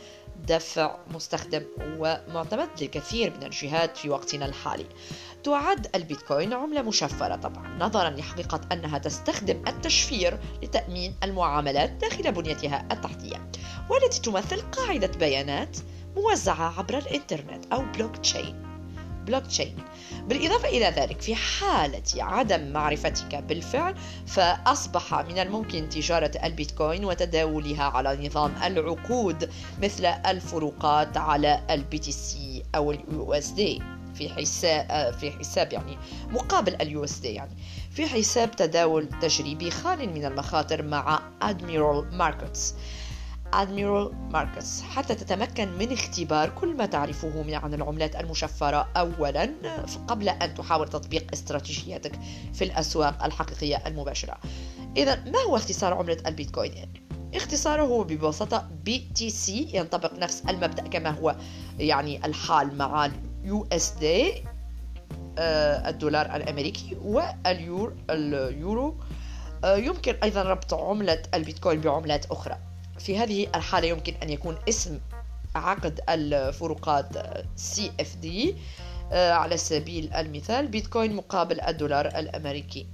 دفع 0.47 0.97
مستخدم 1.13 1.63
ومعتمد 1.97 2.69
للكثير 2.81 3.33
من 3.37 3.43
الجهات 3.43 3.97
في 3.97 4.09
وقتنا 4.09 4.45
الحالي. 4.45 4.85
تعد 5.43 5.87
البيتكوين 5.95 6.53
عملة 6.53 6.81
مشفرة 6.81 7.35
طبعا 7.35 7.77
نظرا 7.79 8.09
لحقيقة 8.09 8.61
أنها 8.71 8.97
تستخدم 8.97 9.61
التشفير 9.67 10.39
لتأمين 10.63 11.15
المعاملات 11.23 11.89
داخل 11.89 12.31
بنيتها 12.31 12.87
التحتية 12.91 13.49
والتي 13.89 14.21
تمثل 14.21 14.61
قاعدة 14.61 15.07
بيانات 15.07 15.77
موزعة 16.15 16.79
عبر 16.79 16.97
الإنترنت 16.97 17.73
أو 17.73 17.83
blockchain 17.91 18.74
blockchain 19.25 19.75
بالإضافة 20.27 20.69
إلى 20.69 20.85
ذلك 20.85 21.21
في 21.21 21.35
حالة 21.35 22.03
عدم 22.17 22.71
معرفتك 22.73 23.35
بالفعل 23.35 23.95
فأصبح 24.27 25.13
من 25.13 25.39
الممكن 25.39 25.89
تجارة 25.89 26.31
البيتكوين 26.43 27.05
وتداولها 27.05 27.83
على 27.83 28.27
نظام 28.27 28.53
العقود 28.65 29.49
مثل 29.81 30.05
الفروقات 30.05 31.17
على 31.17 31.61
ال 31.69 31.97
BTC 31.97 32.63
أو 32.75 32.91
ال 32.91 33.33
USD. 33.33 33.81
في 34.15 34.29
حساب 34.29 35.13
في 35.13 35.31
حساب 35.31 35.73
يعني 35.73 35.97
مقابل 36.29 36.75
ال 36.81 37.03
USD 37.03 37.27
يعني. 37.33 37.55
في 37.91 38.07
حساب 38.07 38.51
تداول 38.51 39.09
تجريبي 39.21 39.71
خال 39.71 40.09
من 40.09 40.25
المخاطر 40.25 40.81
مع 40.83 41.19
ادميرال 41.41 42.17
ماركتس 42.17 42.75
ادميرال 43.61 44.29
ماركتس 44.31 44.81
حتى 44.81 45.15
تتمكن 45.15 45.77
من 45.77 45.91
اختبار 45.91 46.49
كل 46.49 46.75
ما 46.75 46.85
تعرفه 46.85 47.55
عن 47.55 47.73
العملات 47.73 48.15
المشفرة. 48.15 48.87
أولا 48.97 49.49
قبل 50.07 50.29
أن 50.29 50.53
تحاول 50.53 50.87
تطبيق 50.87 51.27
استراتيجيتك 51.33 52.19
في 52.53 52.63
الأسواق 52.63 53.23
الحقيقية 53.23 53.83
المباشرة. 53.87 54.37
إذا 54.97 55.15
ما 55.15 55.39
هو 55.39 55.55
اختصار 55.55 55.93
عملة 55.93 56.17
البيتكوين؟ 56.27 56.93
اختصاره 57.35 58.03
ببساطة 58.03 58.69
BTC 58.83 59.69
ينطبق 59.73 60.13
نفس 60.13 60.43
المبدأ 60.49 60.87
كما 60.87 61.09
هو 61.09 61.35
يعني 61.79 62.25
الحال 62.25 62.77
مع 62.77 63.05
ال 63.05 63.67
USD 63.71 64.43
الدولار 65.37 66.35
الأمريكي 66.35 66.97
واليورو 67.03 67.93
اليورو. 68.09 68.95
آه، 69.63 69.75
يمكن 69.75 70.15
أيضا 70.23 70.43
ربط 70.43 70.73
عملة 70.73 71.21
البيتكوين 71.33 71.81
بعملات 71.81 72.25
أخرى. 72.25 72.57
في 72.99 73.17
هذه 73.17 73.47
الحالة 73.55 73.87
يمكن 73.87 74.13
أن 74.23 74.29
يكون 74.29 74.57
اسم 74.69 74.99
عقد 75.55 76.01
الفروقات 76.09 77.17
اف 77.99 78.15
دي 78.15 78.55
على 79.11 79.57
سبيل 79.57 80.13
المثال 80.13 80.67
بيتكوين 80.67 81.15
مقابل 81.15 81.61
الدولار 81.61 82.05
الأمريكي. 82.07 82.87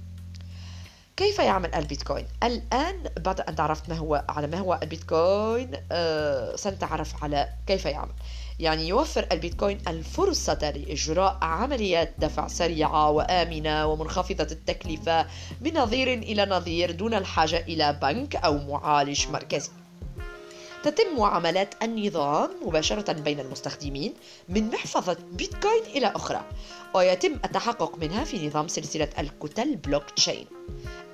كيف 1.16 1.38
يعمل 1.38 1.74
البيتكوين؟ 1.74 2.26
الآن 2.42 3.02
بعد 3.20 3.40
أن 3.40 3.54
تعرفت 3.56 3.88
ما 3.88 3.94
هو 3.96 4.24
على 4.28 4.46
ما 4.46 4.58
هو 4.58 4.78
البيتكوين 4.82 5.70
آه 5.92 6.56
سنتعرف 6.56 7.24
على 7.24 7.48
كيف 7.66 7.84
يعمل. 7.84 8.12
يعني 8.58 8.88
يوفر 8.88 9.26
البيتكوين 9.32 9.78
الفرصة 9.88 10.70
لإجراء 10.70 11.38
عمليات 11.42 12.14
دفع 12.18 12.46
سريعة 12.48 13.10
وآمنة 13.10 13.86
ومنخفضة 13.86 14.46
التكلفة 14.52 15.26
من 15.60 15.74
نظير 15.74 16.12
إلى 16.14 16.44
نظير 16.46 16.90
دون 16.90 17.14
الحاجة 17.14 17.56
إلى 17.60 17.92
بنك 18.02 18.36
أو 18.36 18.58
معالج 18.58 19.28
مركزي. 19.28 19.70
تتم 20.82 21.16
معاملات 21.18 21.74
النظام 21.82 22.50
مباشرة 22.66 23.12
بين 23.12 23.40
المستخدمين 23.40 24.14
من 24.48 24.70
محفظة 24.70 25.16
بيتكوين 25.32 25.82
إلى 25.82 26.06
أخرى 26.06 26.44
ويتم 26.94 27.32
التحقق 27.44 27.98
منها 27.98 28.24
في 28.24 28.46
نظام 28.46 28.68
سلسلة 28.68 29.08
الكتل 29.18 29.76
بلوك 29.76 30.10
تشين 30.10 30.46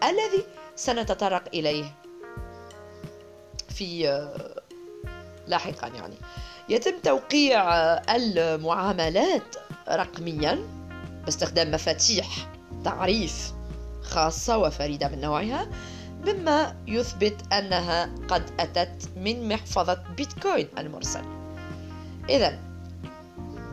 الذي 0.02 0.44
سنتطرق 0.76 1.44
إليه 1.54 1.94
في 3.68 4.09
آه، 4.09 4.62
لاحقا 5.46 5.88
يعني. 5.88 6.14
يتم 6.68 6.98
توقيع 6.98 7.62
المعاملات 8.16 9.57
رقميا 9.88 10.59
باستخدام 11.24 11.70
مفاتيح 11.70 12.48
تعريف 12.85 13.52
خاصة 14.02 14.59
وفريدة 14.59 15.09
من 15.09 15.20
نوعها 15.20 15.68
مما 16.26 16.76
يثبت 16.87 17.52
أنها 17.52 18.11
قد 18.28 18.50
أتت 18.61 19.09
من 19.16 19.48
محفظة 19.48 20.02
بيتكوين 20.16 20.68
المرسل 20.78 21.22
إذا 22.28 22.59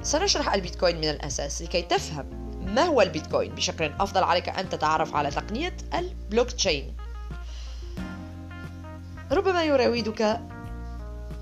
سنشرح 0.02 0.54
البيتكوين 0.54 0.98
من 0.98 1.10
الأساس 1.10 1.62
لكي 1.62 1.82
تفهم 1.82 2.26
ما 2.66 2.82
هو 2.82 3.02
البيتكوين 3.02 3.56
بشكل 3.56 3.92
أفضل 4.00 4.24
عليك 4.24 4.50
أن 4.50 4.70
تتعرف 4.70 5.16
على 5.16 5.30
تقنية 5.32 5.78
البلوك 5.94 6.52
تشين 6.52 6.96
ربما 9.32 9.64
يراودك 9.64 10.40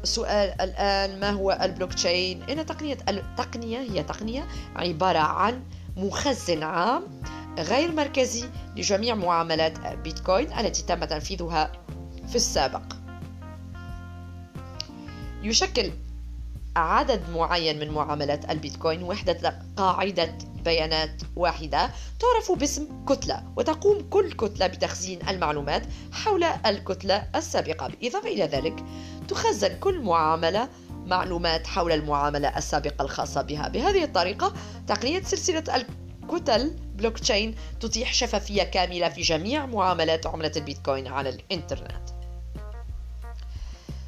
سؤال 0.04 0.62
الآن 0.62 1.20
ما 1.20 1.30
هو 1.30 1.60
البلوك 1.62 1.94
تشين؟ 1.94 2.44
إن 2.44 2.66
تقنية 2.66 2.98
التقنية 3.10 3.80
هي 3.80 4.04
تقنية 4.04 4.48
عبارة 4.76 5.20
عن 5.20 5.64
مخزن 5.98 6.64
عام 6.64 7.04
غير 7.60 7.92
مركزي 7.92 8.50
لجميع 8.76 9.16
معاملات 9.16 9.78
بيتكوين 9.98 10.54
التي 10.60 10.84
تم 10.84 11.06
تنفيذها 11.06 11.72
في 12.28 12.36
السابق. 12.36 12.82
يشكل 15.44 15.92
عدد 16.76 17.30
معين 17.30 17.80
من 17.80 17.92
معاملات 17.92 18.52
البيتكوين 18.52 19.04
وحدة 19.04 19.62
قاعدة 19.78 20.38
بيانات 20.66 21.22
واحدة 21.36 21.90
تعرف 22.20 22.60
باسم 22.60 23.06
كتلة 23.06 23.44
وتقوم 23.56 24.10
كل 24.10 24.32
كتلة 24.32 24.68
بتخزين 24.68 25.30
المعلومات 25.30 25.84
حول 26.12 26.44
الكتلة 26.44 27.28
السابقة. 27.36 27.88
بالإضافة 27.88 28.28
إلى 28.28 28.44
ذلك 28.44 28.84
تخزن 29.28 29.80
كل 29.80 30.02
معاملة 30.02 30.70
معلومات 31.06 31.68
حول 31.68 31.92
المعاملة 31.92 32.58
السابقة 32.58 33.04
الخاصة 33.04 33.42
بها. 33.42 33.68
بهذه 33.68 34.04
الطريقة 34.04 34.54
تقنية 34.88 35.24
سلسلة 35.24 35.64
الكتل 36.24 36.70
بلوك 36.96 37.20
تشين 37.20 37.56
تتيح 37.80 38.14
شفافية 38.14 38.64
كاملة 38.64 39.10
في 39.10 39.22
جميع 39.22 39.66
معاملات 39.66 40.28
عملة 40.28 40.52
البيتكوين 40.56 41.08
على 41.08 41.30
الإنترنت. 41.30 42.10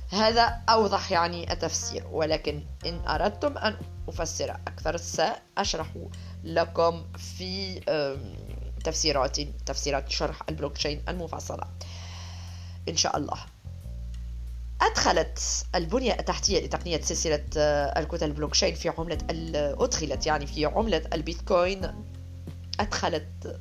هذا 0.09 0.61
أوضح 0.69 1.11
يعني 1.11 1.53
التفسير 1.53 2.07
ولكن 2.11 2.63
إن 2.85 3.07
أردتم 3.07 3.57
أن 3.57 3.77
أفسر 4.07 4.51
أكثر 4.51 4.97
سأشرح 4.97 5.87
لكم 6.43 7.05
في 7.17 7.79
تفسيرات 8.83 9.41
تفسيرات 9.41 10.09
شرح 10.11 10.41
البلوك 10.49 10.73
تشين 10.73 11.03
المفصلة. 11.09 11.67
إن 12.89 12.97
شاء 12.97 13.17
الله. 13.17 13.37
أدخلت 14.81 15.39
البنية 15.75 16.13
التحتية 16.19 16.65
لتقنية 16.65 17.01
سلسلة 17.01 17.43
آه، 17.57 17.99
الكتل 17.99 18.25
البلوكشين 18.25 18.75
في 18.75 18.89
عملة 18.89 19.17
أدخلت 19.29 20.25
يعني 20.25 20.47
في 20.47 20.65
عملة 20.65 21.01
البيتكوين. 21.13 22.05
أدخلت 22.79 23.59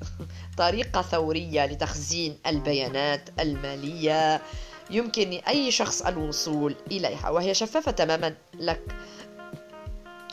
طريقة 0.56 1.02
ثورية 1.02 1.66
لتخزين 1.66 2.38
البيانات 2.46 3.28
المالية. 3.40 4.42
يمكن 4.90 5.30
لأي 5.30 5.70
شخص 5.70 6.02
الوصول 6.02 6.74
إليها 6.90 7.30
وهي 7.30 7.54
شفافة 7.54 7.90
تماما 7.90 8.34
لك. 8.54 8.80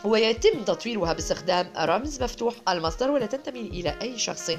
ويتم 0.05 0.63
تطويرها 0.63 1.13
باستخدام 1.13 1.73
رمز 1.77 2.23
مفتوح 2.23 2.53
المصدر 2.69 3.11
ولا 3.11 3.25
تنتمي 3.25 3.59
إلى 3.59 3.97
أي 4.01 4.19
شخص 4.19 4.51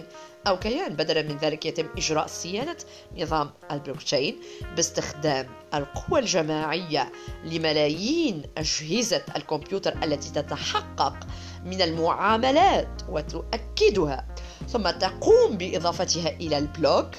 أو 0.46 0.59
كيان. 0.59 0.96
بدلا 0.96 1.22
من 1.22 1.37
ذلك 1.37 1.66
يتم 1.66 1.88
إجراء 1.96 2.26
صيانة 2.26 2.76
نظام 3.18 3.50
البلوكتشين 3.70 4.37
باستخدام 4.76 5.46
القوى 5.74 6.20
الجماعية 6.20 7.12
لملايين 7.44 8.42
أجهزة 8.59 9.22
الكمبيوتر 9.37 10.05
التي 10.05 10.33
تتحقق 10.33 11.16
من 11.64 11.83
المعاملات 11.83 13.02
وتؤكدها. 13.09 14.28
ثم 14.68 14.90
تقوم 14.90 15.57
بإضافتها 15.57 16.28
إلى 16.28 16.59
البلوك. 16.59 17.11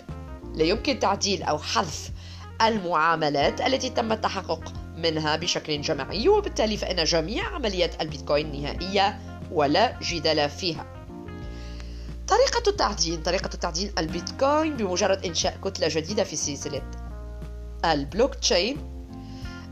لا 0.56 0.64
يمكن 0.64 1.00
تعديل 1.00 1.44
أو 1.44 1.58
حذف 1.58 2.12
المعاملات 2.62 3.62
التي 3.62 3.90
تم 3.90 4.12
التحقق 4.12 4.74
منها 5.04 5.36
بشكل 5.36 5.82
جماعي 5.82 6.30
وبالتالي 6.30 6.78
فإن 6.78 7.04
جميع 7.04 7.56
عمليات 7.56 8.02
البيتكوين 8.02 8.62
نهائية 8.62 9.20
ولا 9.52 10.00
جدال 10.02 10.50
فيها. 10.50 10.86
طريقة 12.28 12.70
التعدين 12.70 13.22
طريقة 13.22 13.48
تعدين 13.48 13.92
البيتكوين 13.98 14.78
بمجرد 14.78 15.26
إنشاء 15.26 15.58
كتلة 15.63 15.88
جديدة 15.89 16.24
في 16.24 16.36
سلسلة 16.36 16.82
البلوك 17.86 18.36
تشين 18.36 18.78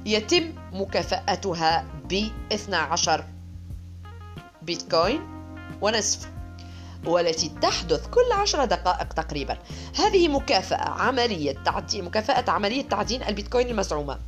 يتم 0.05 0.53
مكافأتها 0.73 1.85
ب 2.09 2.29
12 2.51 3.25
بيتكوين 4.61 5.21
ونصف 5.81 6.29
والتي 7.05 7.51
تحدث 7.61 8.07
كل 8.07 8.31
عشر 8.41 8.65
دقائق 8.65 9.13
تقريبا. 9.13 9.57
هذه 9.95 10.27
مكافأة 10.27 10.89
عملية 10.89 11.51
تعدين 11.65 12.05
مكافأة 12.05 12.51
عملية 12.51 12.81
تعدين 12.81 13.23
البيتكوين 13.23 13.67
المزعومة. 13.67 14.19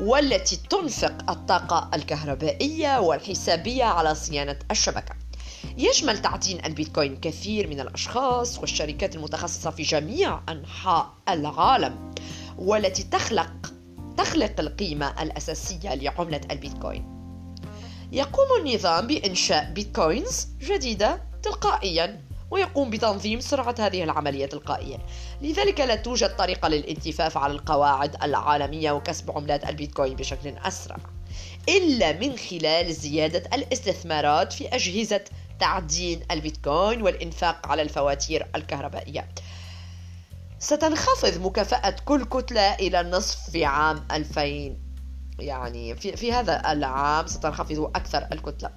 والتي 0.00 0.56
تنفق 0.56 1.30
الطاقة 1.30 1.90
الكهربائية 1.94 2.98
والحسابية 3.00 3.84
على 3.84 4.14
صيانة 4.14 4.58
الشبكة. 4.70 5.14
يشمل 5.78 6.18
تعدين 6.18 6.64
البيتكوين 6.64 7.16
كثير 7.16 7.66
من 7.66 7.80
الأشخاص 7.80 8.58
والشركات 8.58 9.16
المتخصصة 9.16 9.70
في 9.70 9.82
جميع 9.82 10.40
أنحاء 10.48 11.14
العالم 11.28 12.14
والتي 12.58 13.02
تخلق 13.02 13.72
تخلق 14.16 14.60
القيمة 14.60 15.22
الأساسية 15.22 15.94
لعملة 15.94 16.40
البيتكوين. 16.50 17.18
يقوم 18.12 18.46
النظام 18.60 19.06
بإنشاء 19.06 19.72
بيتكوينز 19.72 20.48
جديدة 20.60 21.22
تلقائيا. 21.42 22.27
ويقوم 22.50 22.90
بتنظيم 22.90 23.40
سرعة 23.40 23.74
هذه 23.78 24.04
العملية 24.04 24.46
تلقائيا. 24.46 24.98
لذلك 25.42 25.80
لا 25.80 25.96
توجد 25.96 26.36
طريقة 26.36 26.68
للالتفاف 26.68 27.38
على 27.38 27.52
القواعد 27.52 28.22
العالمية 28.22 28.92
وكسب 28.92 29.30
عملات 29.30 29.68
البيتكوين 29.68 30.16
بشكل 30.16 30.48
أسرع 30.48 30.96
إلا 31.68 32.12
من 32.12 32.36
خلال 32.36 32.94
زيادة 32.94 33.42
الاستثمارات 33.56 34.52
في 34.52 34.68
أجهزة 34.68 35.24
تعدين 35.60 36.20
البيتكوين 36.30 37.02
والإنفاق 37.02 37.66
على 37.66 37.82
الفواتير 37.82 38.46
الكهربائية. 38.56 39.28
ستنخفض 40.58 41.40
مكافأة 41.40 41.96
كل 42.04 42.24
كتلة 42.24 42.74
إلى 42.74 43.00
النصف 43.00 43.50
في 43.50 43.64
عام 43.64 44.04
2000 44.12 44.76
يعني 45.38 45.94
في, 45.96 46.16
في 46.16 46.32
هذا 46.32 46.72
العام 46.72 47.26
ستنخفض 47.26 47.80
أكثر 47.80 48.26
الكتلة. 48.32 48.70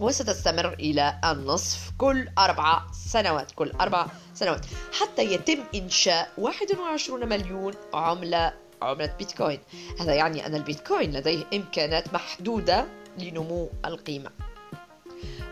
وستستمر 0.00 0.72
إلى 0.72 1.20
النصف 1.24 1.92
كل 1.98 2.28
أربع 2.38 2.82
سنوات 2.92 3.52
كل 3.52 3.70
أربع 3.80 4.06
سنوات. 4.34 4.66
حتى 5.00 5.24
يتم 5.24 5.58
إنشاء 5.74 6.32
21 6.38 7.28
مليون 7.28 7.74
عملة 7.94 8.52
عملة 8.82 9.14
بيتكوين. 9.18 9.60
هذا 10.00 10.14
يعني 10.14 10.46
أن 10.46 10.54
البيتكوين 10.54 11.12
لديه 11.12 11.44
إمكانات 11.54 12.14
محدودة 12.14 12.86
لنمو 13.18 13.70
القيمة. 13.84 14.30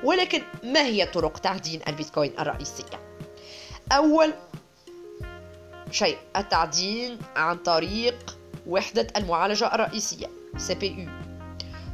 ولكن 0.05 0.43
ما 0.65 0.81
هي 0.83 1.07
طرق 1.07 1.39
تعدين 1.39 1.81
البيتكوين 1.89 2.33
الرئيسية؟ 2.39 2.85
أول 3.93 4.33
شيء 5.91 6.19
التعدين 6.37 7.19
عن 7.37 7.57
طريق 7.57 8.37
وحدة 8.67 9.07
المعالجة 9.17 9.75
الرئيسية 9.75 10.27
CPU 10.57 11.28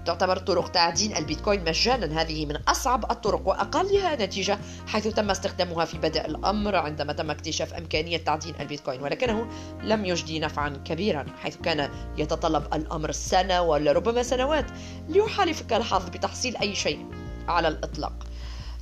تعتبر 0.06 0.38
طرق 0.38 0.68
تعدين 0.68 1.16
البيتكوين 1.16 1.64
مجانا. 1.64 2.20
هذه 2.22 2.46
من 2.46 2.56
أصعب 2.56 3.10
الطرق 3.10 3.48
وأقلها 3.48 4.16
نتيجة 4.26 4.58
حيث 4.86 5.06
تم 5.06 5.30
استخدامها 5.30 5.84
في 5.84 5.98
بدء 5.98 6.26
الأمر 6.26 6.76
عندما 6.76 7.12
تم 7.12 7.30
اكتشاف 7.30 7.74
إمكانية 7.74 8.16
تعدين 8.16 8.54
البيتكوين 8.60 9.02
ولكنه 9.02 9.46
لم 9.82 10.04
يجدي 10.04 10.40
نفعا 10.40 10.68
كبيرا 10.84 11.26
حيث 11.42 11.56
كان 11.56 11.90
يتطلب 12.18 12.74
الأمر 12.74 13.12
سنة 13.12 13.62
ولربما 13.62 14.22
سنوات 14.22 14.66
ليحالفك 15.08 15.72
الحظ 15.72 16.08
بتحصيل 16.08 16.56
أي 16.56 16.74
شيء 16.74 17.06
على 17.48 17.68
الإطلاق. 17.68 18.12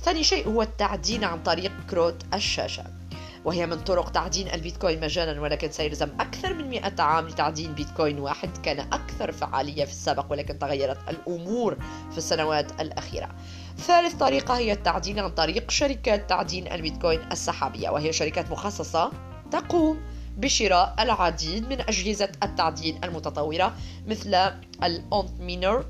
ثاني 0.01 0.23
شيء 0.23 0.47
هو 0.47 0.61
التعدين 0.61 1.23
عن 1.23 1.43
طريق 1.43 1.71
كروت 1.89 2.23
الشاشة. 2.33 3.02
وهي 3.45 3.65
من 3.65 3.79
طرق 3.79 4.09
تعدين 4.09 4.47
البيتكوين 4.47 5.01
مجانا 5.01 5.41
ولكن 5.41 5.71
سيلزم 5.71 6.09
أكثر 6.19 6.53
من 6.53 6.69
100 6.69 6.93
عام 6.99 7.27
لتعدين 7.27 7.73
بيتكوين 7.73 8.19
واحد. 8.19 8.57
كان 8.57 8.79
أكثر 8.79 9.31
فعالية 9.31 9.85
في 9.85 9.91
السابق 9.91 10.31
ولكن 10.31 10.59
تغيرت 10.59 10.97
الأمور 11.09 11.77
في 12.11 12.17
السنوات 12.17 12.81
الأخيرة. 12.81 13.29
ثالث 13.77 14.15
طريقة 14.15 14.57
هي 14.57 14.71
التعدين 14.71 15.19
عن 15.19 15.29
طريق 15.29 15.71
شركات 15.71 16.29
تعدين 16.29 16.71
البيتكوين 16.71 17.19
السحابية 17.31 17.89
وهي 17.89 18.13
شركات 18.13 18.51
مخصصة 18.51 19.11
تقوم 19.51 20.01
بشراء 20.37 20.95
العديد 20.99 21.67
من 21.67 21.81
أجهزة 21.81 22.29
التعدين 22.43 23.03
المتطورة 23.03 23.75
مثل 24.07 24.35
الأونت 24.83 25.39
مينر 25.39 25.85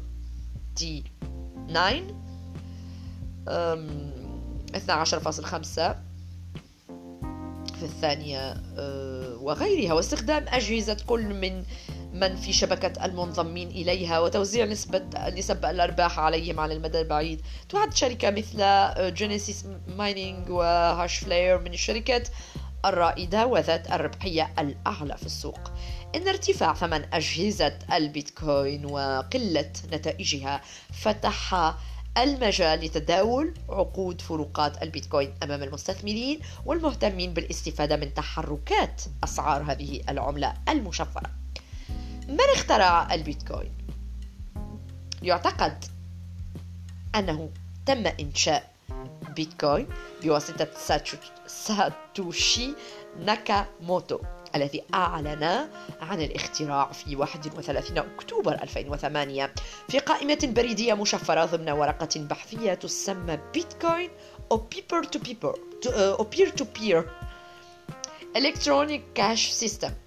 تي 0.75 1.03
9 1.67 2.01
12.5 5.05 6.12
في 7.83 7.89
الثانية 7.89 8.55
آه، 8.77 9.37
وغيرها. 9.41 9.93
واستخدام 9.93 10.45
أجهزة 10.47 10.97
كل 11.07 11.23
من 11.23 11.63
من 12.13 12.35
في 12.35 12.53
شبكة 12.53 13.05
المنضمين 13.05 13.67
إليها 13.67 14.19
وتوزيع 14.19 14.65
نسبة 14.65 15.03
نسب 15.29 15.65
الأرباح 15.65 16.19
عليهم 16.19 16.59
على 16.59 16.73
المدى 16.73 17.01
البعيد. 17.01 17.41
تعد 17.69 17.93
شركة 17.93 18.29
مثل 18.29 18.63
جينيسيس 19.13 19.65
مايننج 19.97 20.49
وهاش 20.49 21.17
فلاير 21.17 21.59
من 21.59 21.73
الشركات 21.73 22.27
الرائدة 22.85 23.45
وذات 23.45 23.91
الربحية 23.91 24.53
الأعلى 24.59 25.17
في 25.17 25.25
السوق. 25.25 25.59
إن 26.15 26.27
ارتفاع 26.27 26.73
ثمن 26.73 27.05
أجهزة 27.13 27.79
البيتكوين 27.93 28.85
وقلة 28.85 29.71
نتائجها 29.91 30.61
فتح 30.93 31.73
المجال 32.17 32.79
لتداول 32.79 33.53
عقود 33.69 34.21
فروقات 34.21 34.83
البيتكوين 34.83 35.33
أمام 35.43 35.63
المستثمرين 35.63 36.39
والمهتمين 36.65 37.33
بالاستفادة 37.33 37.95
من 37.95 38.13
تحركات 38.13 39.01
أسعار 39.23 39.71
هذه 39.71 40.01
العملة 40.09 40.53
المشفرة. 40.69 41.31
من 42.27 42.39
اخترع 42.55 43.13
البيتكوين؟ 43.13 43.71
يعتقد 45.23 45.85
أنه 47.15 47.49
تم 47.85 48.07
إنشاء 48.07 48.71
بيتكوين 49.35 49.87
بواسطة 50.23 50.67
ساتوشي 51.47 52.69
ناكاموتو 53.19 54.19
الذي 54.55 54.83
أعلن 54.93 55.69
عن 56.01 56.21
الاختراع 56.21 56.91
في 56.91 57.15
31 57.15 57.97
أكتوبر 57.97 58.53
2008 58.53 59.53
في 59.89 59.99
قائمة 59.99 60.39
بريدية 60.55 60.93
مشفرة 60.93 61.45
ضمن 61.45 61.69
ورقة 61.69 62.09
بحثية 62.15 62.73
تسمى 62.73 63.39
بيتكوين 63.53 64.09
أو 64.51 64.57
paper 64.57 65.03
to 65.03 65.19
paper 65.19 65.59
أو 65.87 66.23
peer 66.23 66.49
to 66.49 66.65
peer 66.79 67.09
Electronic 68.35 69.01
Cash 69.13 69.53
System 69.61 70.02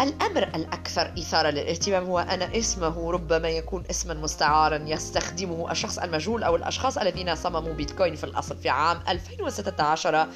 الأمر 0.00 0.42
الأكثر 0.42 1.12
إثارة 1.18 1.50
للاهتمام 1.50 2.04
هو 2.04 2.18
أن 2.18 2.42
اسمه 2.42 3.10
ربما 3.12 3.48
يكون 3.48 3.84
اسما 3.90 4.14
مستعارا 4.14 4.76
يستخدمه 4.76 5.70
الشخص 5.70 5.98
المجهول 5.98 6.42
أو 6.42 6.56
الأشخاص 6.56 6.98
الذين 6.98 7.34
صمموا 7.34 7.72
بيتكوين 7.72 8.14
في 8.14 8.24
الأصل. 8.24 8.56
في 8.56 8.68
عام 8.68 9.00
2016 9.08 10.28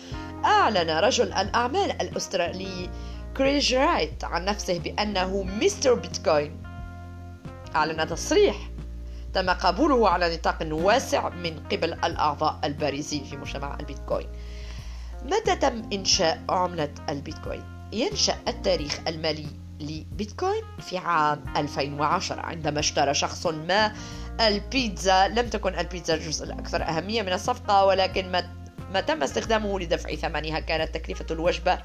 أعلن 0.44 0.90
رجل 0.90 1.32
الأعمال 1.32 2.02
الأسترالي 2.02 2.90
كريج 3.36 3.74
رايت 3.74 4.24
عن 4.24 4.44
نفسه 4.44 4.78
بأنه 4.78 5.42
مستر 5.42 5.94
بيتكوين. 5.94 6.62
أعلن 7.76 8.06
تصريح 8.06 8.56
تم 9.34 9.50
قبوله 9.50 10.08
على 10.08 10.34
نطاق 10.34 10.58
واسع 10.70 11.28
من 11.28 11.60
قبل 11.72 11.92
الأعضاء 11.92 12.60
البارزين 12.64 13.24
في 13.24 13.36
مجتمع 13.36 13.76
البيتكوين. 13.80 14.28
متى 15.24 15.56
تم 15.56 15.82
إنشاء 15.92 16.44
عملة 16.48 16.94
البيتكوين؟ 17.08 17.75
ينشأ 17.92 18.36
التاريخ 18.48 19.00
المالي 19.08 19.46
لبيتكوين 19.80 20.62
في 20.80 20.98
عام 20.98 21.44
2010 21.56 22.40
عندما 22.40 22.80
اشترى 22.80 23.14
شخص 23.14 23.46
ما 23.46 23.92
البيتزا 24.40 25.28
لم 25.28 25.48
تكن 25.48 25.74
البيتزا 25.78 26.14
الجزء 26.14 26.44
الأكثر 26.44 26.82
أهمية 26.82 27.22
من 27.22 27.32
الصفقة 27.32 27.84
ولكن 27.84 28.32
ما 28.32 28.56
ما 28.92 29.00
تم 29.00 29.22
استخدامه 29.22 29.80
لدفع 29.80 30.14
ثمنها 30.14 30.60
كانت 30.60 30.94
تكلفة 30.94 31.26
الوجبة 31.30 31.78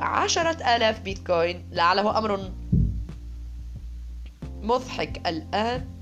عشرة 0.00 0.76
آلاف 0.76 1.00
بيتكوين. 1.00 1.68
لعله 1.72 2.18
أمر 2.18 2.50
مضحك 4.62 5.28
الآن. 5.28 5.99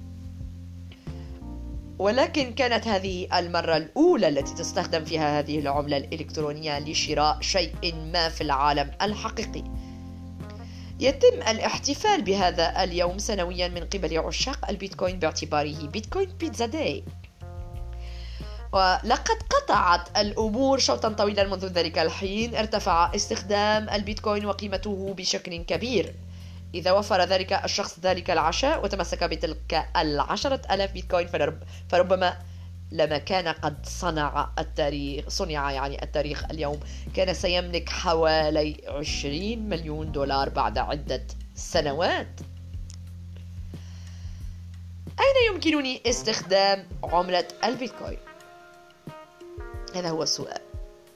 ولكن 1.98 2.52
كانت 2.54 2.88
هذه 2.88 3.38
المرة 3.38 3.76
الأولى 3.76 4.28
التي 4.28 4.54
تستخدم 4.54 5.04
فيها 5.04 5.38
هذه 5.38 5.58
العملة 5.58 5.96
الإلكترونية 5.96 6.78
لشراء 6.78 7.40
شيء 7.40 7.94
ما 8.12 8.28
في 8.28 8.40
العالم 8.40 8.90
الحقيقي. 9.02 9.64
يتم 11.00 11.42
الاحتفال 11.48 12.22
بهذا 12.22 12.84
اليوم 12.84 13.18
سنويا 13.18 13.68
من 13.68 13.84
قبل 13.84 14.18
عشاق 14.18 14.68
البيتكوين 14.68 15.18
باعتباره 15.18 15.86
بيتكوين 15.86 16.28
بيتزا 16.40 16.66
داي. 16.66 17.04
ولقد 18.72 19.36
قطعت 19.50 20.18
الأمور 20.18 20.78
شوطا 20.78 21.08
طويلا 21.08 21.46
منذ 21.46 21.66
ذلك 21.66 21.98
الحين. 21.98 22.54
ارتفع 22.54 23.14
استخدام 23.14 23.88
البيتكوين 23.90 24.46
وقيمته 24.46 25.14
بشكل 25.16 25.56
كبير. 25.56 26.14
إذا 26.74 26.92
وفر 26.92 27.24
ذلك 27.24 27.52
الشخص 27.52 27.98
ذلك 28.00 28.30
العشاء 28.30 28.84
وتمسك 28.84 29.24
بتلك 29.24 29.88
العشرة 29.96 30.60
ألاف 30.70 30.92
بيتكوين 30.92 31.26
فرب 31.26 31.58
فربما 31.88 32.38
لما 32.92 33.18
كان 33.18 33.48
قد 33.48 33.86
صنع 33.86 34.50
التاريخ 34.58 35.28
صنع 35.28 35.72
يعني 35.72 36.02
التاريخ 36.02 36.44
اليوم 36.44 36.80
كان 37.14 37.34
سيملك 37.34 37.88
حوالي 37.88 38.76
20 38.88 39.58
مليون 39.58 40.12
دولار 40.12 40.48
بعد 40.48 40.78
عدة 40.78 41.26
سنوات 41.54 42.40
أين 45.20 45.54
يمكنني 45.54 46.02
استخدام 46.06 46.84
عملة 47.04 47.48
البيتكوين؟ 47.64 48.18
هذا 49.94 50.10
هو 50.10 50.22
السؤال 50.22 50.67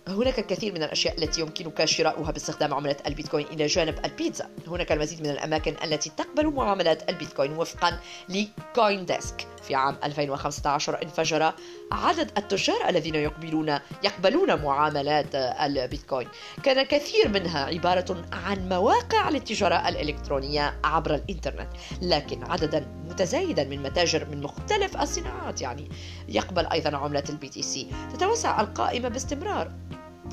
هناك 0.09 0.39
الكثير 0.39 0.73
من 0.73 0.83
الأشياء 0.83 1.19
التي 1.19 1.41
يمكنك 1.41 1.85
شراؤها 1.85 2.31
باستخدام 2.31 2.75
عملة 2.75 2.97
البيتكوين 3.07 3.47
إلى 3.47 3.67
جانب 3.67 4.05
البيتزا. 4.05 4.51
هناك 4.67 4.93
المزيد 4.93 5.21
من 5.21 5.31
الأماكن 5.31 5.75
التي 5.85 6.11
تقبل 6.17 6.47
معاملات 6.47 7.11
البيتكوين 7.11 7.53
وفقا 7.53 7.99
لكوين 8.29 9.07
ديسك 9.07 9.47
في 9.63 9.75
عام 9.75 9.97
2015 10.05 11.03
انفجر 11.03 11.53
عدد 11.93 12.31
التجار 12.39 12.89
الذين 12.89 13.15
يقبلون 13.15 13.79
يقبلون 14.03 14.63
معاملات 14.63 15.35
البيتكوين. 15.35 16.29
كان 16.63 16.83
كثير 16.83 17.29
منها 17.29 17.65
عبارة 17.65 18.25
عن 18.33 18.69
مواقع 18.69 19.29
للتجارة 19.29 19.89
الإلكترونية 19.89 20.75
عبر 20.85 21.15
الإنترنت 21.15 21.69
لكن 22.03 22.45
عددا 22.45 22.87
متزايدا 23.09 23.65
من 23.65 23.83
متاجر 23.83 24.27
من 24.31 24.43
مختلف 24.43 24.97
الصناعات 24.97 25.63
يعني 25.63 25.89
يقبل 26.29 26.67
أيضا 26.67 26.97
عملة 26.97 27.25
ال 27.31 27.49
BTC 27.49 27.87
تتوسع 28.15 28.61
القائمة 28.61 29.09
باستمرار. 29.09 29.73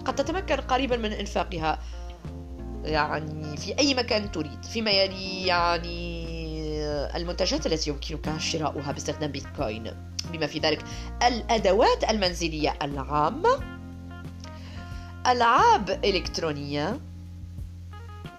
قد 0.06 0.16
تتمكن 0.16 0.56
قريبا 0.56 0.98
من 0.98 1.12
إنفاقها 1.14 1.80
يعني 2.84 3.58
في 3.58 3.80
أي 3.80 3.94
مكان 3.94 4.32
تريد 4.32 4.64
فيما 4.64 4.92
يلي 4.92 5.48
يعني 5.48 6.29
المنتجات 7.16 7.66
التي 7.66 7.90
يمكنك 7.90 8.40
شراؤها 8.40 8.92
باستخدام 8.92 9.32
بيتكوين. 9.32 9.92
بما 10.32 10.48
في 10.48 10.60
ذلك 10.60 10.84
الأدوات 11.28 12.10
المنزلية 12.10 12.74
العامة. 12.82 13.80
ألعاب 15.28 15.90
إلكترونية. 16.06 17.00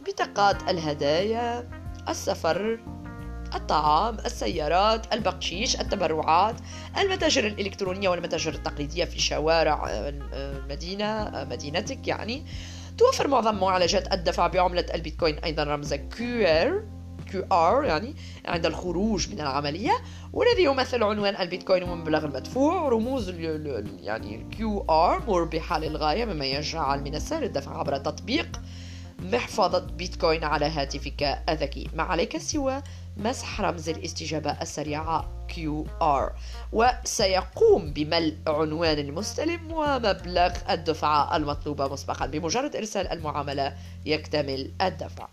بطاقات 0.07 0.63
الهدايا. 0.69 1.69
السفر. 2.09 2.79
الطعام. 3.55 4.19
السيارات. 4.19 5.15
البقشيش. 5.15 5.81
التبرعات. 5.81 6.55
المتاجر 6.99 7.47
الإلكترونية 7.47 8.09
والمتاجر 8.09 8.55
التقليدية 8.55 9.05
في 9.05 9.21
شوارع 9.21 9.87
المدينة 9.89 11.05
آه، 11.05 11.45
مدينتك 11.45 12.09
يعني. 12.09 12.47
توفر 12.99 13.29
معظم 13.29 13.55
معالجات 13.55 14.13
الدفع 14.13 14.47
بعملة 14.47 14.87
البيتكوين. 14.95 15.39
أيضا 15.39 15.65
رمز 15.65 15.95
QR 15.95 17.00
QR 17.33 17.85
يعني 17.85 18.15
عند 18.45 18.67
الخروج 18.67 19.29
من 19.31 19.41
العملية 19.41 19.93
والذي 20.33 20.65
يمثل 20.65 21.03
عنوان 21.03 21.37
البيتكوين 21.37 21.83
ومبلغ 21.83 22.25
المدفوع 22.25 22.89
رموز 22.89 23.29
يعني 24.01 24.47
QR 24.59 25.29
مربحة 25.29 25.79
للغاية 25.79 26.25
مما 26.25 26.47
يجعل 26.47 27.01
من 27.01 27.15
السهل 27.15 27.45
الدفع 27.45 27.79
عبر 27.79 27.97
تطبيق 27.97 28.61
محفظة 29.23 29.79
بيتكوين 29.79 30.45
على 30.45 30.67
هاتفك 30.67 31.43
الذكي. 31.49 31.89
ما 31.95 32.03
عليك 32.03 32.37
سوى 32.37 32.83
مسح 33.17 33.61
رمز 33.61 33.89
الاستجابة 33.89 34.51
السريعة 34.51 35.47
QR 35.51 36.33
وسيقوم 36.73 37.93
بملء 37.93 38.37
عنوان 38.47 38.99
المستلم 38.99 39.73
ومبلغ 39.73 40.53
الدفعة 40.71 41.37
المطلوبة 41.37 41.89
مسبقا 41.89 42.27
بمجرد 42.27 42.77
إرسال 42.77 43.09
المعاملة 43.09 43.77
يكتمل 44.07 44.73
الدفع. 44.83 45.29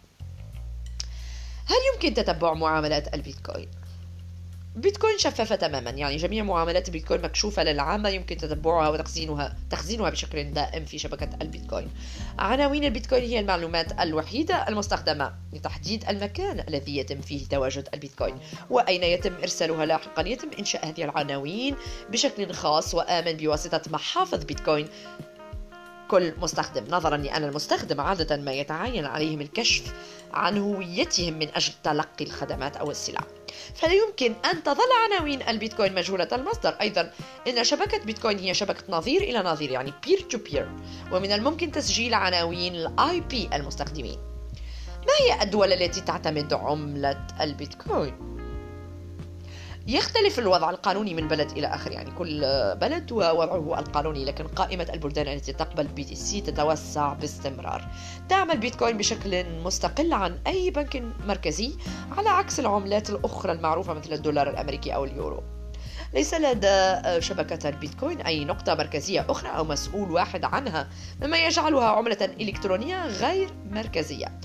هل 1.68 1.76
يمكن 1.94 2.14
تتبع 2.14 2.54
معاملات 2.54 3.14
البيتكوين؟ 3.14 3.68
بيتكوين 4.76 5.18
شفافة 5.18 5.56
تماما 5.56 5.90
يعني 5.90 6.18
جميع 6.18 6.44
معاملات 6.44 6.88
البيتكوين 6.88 7.22
مكشوفة 7.22 7.64
للعامة 7.64 8.10
يمكن 8.10 8.38
تتبعها 8.38 8.90
وتخزينها 8.90 9.56
تخزينها 9.70 10.10
بشكل 10.10 10.52
دائم 10.52 10.86
في 10.86 10.98
شبكة 10.98 11.30
البيتكوين. 11.42 11.90
عناوين 12.40 12.84
البيتكوين 12.84 13.24
هي 13.24 13.40
المعلومات 13.40 14.00
الوحيدة 14.00 14.68
المستخدمة 14.68 15.34
لتحديد 15.54 16.10
المكان 16.10 16.64
الذي 16.68 16.98
يتم 16.98 17.22
فيه 17.22 17.48
تواجد 17.48 17.90
البيتكوين. 17.94 18.36
وأين 18.70 19.04
يتم 19.04 19.34
إرسالها 19.42 19.86
لاحقا؟ 19.86 20.28
يتم 20.28 20.50
إنشاء 20.60 20.90
هذه 20.90 21.04
العناوين 21.04 21.76
بشكل 22.10 22.54
خاص 22.54 22.96
وآمن 22.96 23.34
بواسطة 23.34 23.82
محافظ 23.92 24.44
بيتكوين. 24.44 24.88
كل 26.08 26.34
مستخدم 26.42 26.84
نظرا 26.90 27.18
لأن 27.18 27.44
المستخدم 27.44 28.02
عادة 28.02 28.38
ما 28.38 28.52
يتعين 28.52 29.06
عليهم 29.06 29.42
الكشف 29.42 29.94
عن 30.34 30.58
هويتهم 30.58 31.34
من 31.34 31.48
أجل 31.56 31.74
تلقي 31.84 32.26
الخدمات 32.26 32.78
أو 32.78 32.92
السلع. 32.92 33.22
فلا 33.76 33.94
يمكن 33.94 34.34
أن 34.52 34.64
تظل 34.64 34.90
عناوين 35.06 35.42
البيتكوين 35.42 35.96
مجهولة 35.96 36.28
المصدر. 36.32 36.70
أيضا 36.82 37.12
إن 37.48 37.64
شبكة 37.64 37.98
بيتكوين 37.98 38.40
هي 38.40 38.54
شبكة 38.54 38.84
نظير 38.90 39.22
إلى 39.22 39.40
نظير 39.40 39.72
يعني 39.72 39.94
peer 40.06 40.20
to 40.20 40.38
peer 40.38 40.70
ومن 41.12 41.32
الممكن 41.32 41.72
تسجيل 41.72 42.14
عناوين 42.14 42.76
ال 42.76 43.20
IP 43.20 43.50
المستخدمين. 43.54 44.18
ما 45.08 45.14
هي 45.20 45.44
الدول 45.44 45.74
التي 45.74 46.02
تعتمد 46.02 46.54
عملة 46.54 47.28
البيتكوين؟ 47.42 48.47
يختلف 49.88 50.40
الوضع 50.40 50.70
القانوني 50.70 51.14
من 51.14 51.28
بلد 51.28 51.52
إلى 51.52 51.68
آخر. 51.68 51.92
يعني 51.92 52.12
كل 52.12 52.42
بلد 52.76 53.12
ووضعه 53.12 53.80
القانوني 53.80 54.26
لكن 54.26 54.48
قائمة 54.48 54.88
البلدان 54.94 55.28
التي 55.28 55.54
تقبل 55.54 55.88
BTC 55.88 56.42
تتوسع 56.42 57.14
باستمرار. 57.14 57.88
تعمل 58.30 58.58
بيتكوين 58.58 58.98
بشكل 58.98 59.46
مستقل 59.64 60.14
عن 60.14 60.40
أي 60.48 60.70
بنك 60.70 61.04
مركزي 61.28 61.72
على 62.18 62.30
عكس 62.30 62.60
العملات 62.60 63.10
الأخرى 63.10 63.52
المعروفة 63.52 63.94
مثل 63.94 64.14
الدولار 64.14 64.50
الأمريكي 64.50 64.96
أو 64.96 65.06
اليورو. 65.06 65.44
ليس 66.14 66.34
لدى 66.34 67.02
شبكة 67.22 67.70
البيتكوين 67.70 68.22
أي 68.22 68.46
نقطة 68.46 68.76
مركزية 68.76 69.26
أخرى 69.30 69.50
أو 69.50 69.64
مسؤول 69.64 70.12
واحد 70.12 70.46
عنها 70.46 70.90
مما 71.22 71.38
يجعلها 71.38 71.86
عملة 71.86 72.30
إلكترونية 72.42 73.06
غير 73.06 73.50
مركزية. 73.72 74.40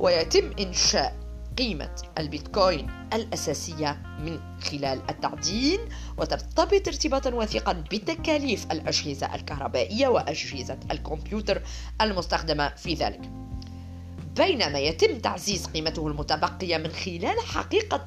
ويتم 0.00 0.50
إنشاء 0.60 1.25
قيمة 1.58 2.02
البيتكوين 2.18 2.90
الأساسية 3.12 4.02
من 4.18 4.40
خلال 4.60 5.00
التعدين 5.10 5.80
وترتبط 6.18 6.88
ارتباطا 6.88 7.34
وثيقا 7.34 7.72
بتكاليف 7.72 8.72
الأجهزة 8.72 9.34
الكهربائية 9.34 10.08
وأجهزة 10.08 10.78
الكمبيوتر 10.90 11.62
المستخدمة 12.00 12.68
في 12.68 12.94
ذلك. 12.94 13.30
بينما 14.36 14.78
يتم 14.78 15.18
تعزيز 15.18 15.66
قيمته 15.66 16.08
المتبقية 16.08 16.76
من 16.76 16.92
خلال 16.92 17.40
حقيقة 17.40 18.04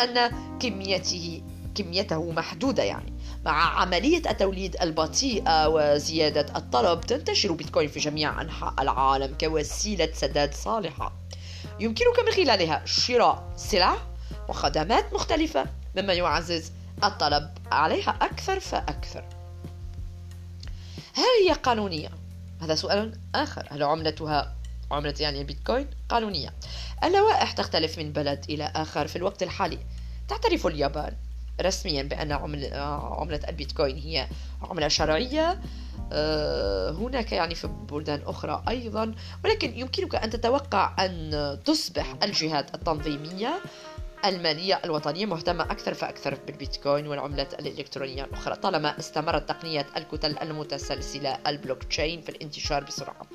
أن 0.00 0.30
كميته 0.58 1.42
كميته 1.74 2.30
محدودة 2.30 2.82
يعني. 2.82 3.12
مع 3.44 3.80
عملية 3.80 4.30
التوليد 4.30 4.76
البطيئة 4.82 5.68
وزيادة 5.68 6.56
الطلب 6.56 7.00
تنتشر 7.00 7.52
بيتكوين 7.52 7.88
في 7.88 8.00
جميع 8.00 8.40
أنحاء 8.40 8.74
العالم 8.78 9.34
كوسيلة 9.40 10.08
سداد 10.12 10.54
صالحة. 10.54 11.21
يمكنك 11.80 12.18
من 12.26 12.32
خلالها 12.32 12.82
شراء 12.84 13.52
سلع 13.56 13.96
وخدمات 14.48 15.12
مختلفة 15.12 15.66
مما 15.96 16.12
يعزز 16.12 16.72
الطلب 17.04 17.50
عليها 17.72 18.10
أكثر 18.22 18.60
فأكثر. 18.60 19.24
هل 21.14 21.48
هي 21.48 21.52
قانونية؟ 21.52 22.08
هذا 22.62 22.74
سؤال 22.74 23.18
آخر. 23.34 23.68
هل 23.70 23.82
عملتها 23.82 24.54
عملة 24.90 25.14
يعني 25.20 25.40
البيتكوين 25.40 25.90
قانونية. 26.08 26.54
اللوائح 27.04 27.52
تختلف 27.52 27.98
من 27.98 28.12
بلد 28.12 28.44
إلى 28.48 28.72
آخر 28.76 29.06
في 29.06 29.16
الوقت 29.16 29.42
الحالي. 29.42 29.78
تعترف 30.28 30.66
اليابان 30.66 31.16
رسميا 31.62 32.02
بأن 32.02 32.32
عملة 32.32 33.40
البيتكوين 33.48 33.98
هي 33.98 34.28
عملة 34.62 34.88
شرعية. 34.88 35.60
آه، 36.12 36.90
هناك 36.90 37.32
يعني 37.32 37.54
في 37.54 37.66
بلدان 37.66 38.22
أخرى 38.26 38.62
أيضا. 38.68 39.14
ولكن 39.44 39.78
يمكنك 39.78 40.14
أن 40.14 40.30
تتوقع 40.30 41.04
أن 41.04 41.58
تصبح 41.64 42.14
الجهات 42.22 42.74
التنظيمية 42.74 43.60
المالية 44.24 44.80
الوطنية 44.84 45.26
مهتمة 45.26 45.64
أكثر 45.64 45.94
فأكثر 45.94 46.38
بالبيتكوين 46.46 47.06
والعملات 47.06 47.54
الإلكترونية 47.54 48.24
الأخرى 48.24 48.56
طالما 48.56 48.98
استمرت 48.98 49.48
تقنية 49.48 49.86
الكتل 49.96 50.38
المتسلسلة 50.42 51.38
البلوك 51.46 51.82
تشين 51.84 52.20
في 52.20 52.28
الانتشار 52.28 52.84
بسرعة. 52.84 53.26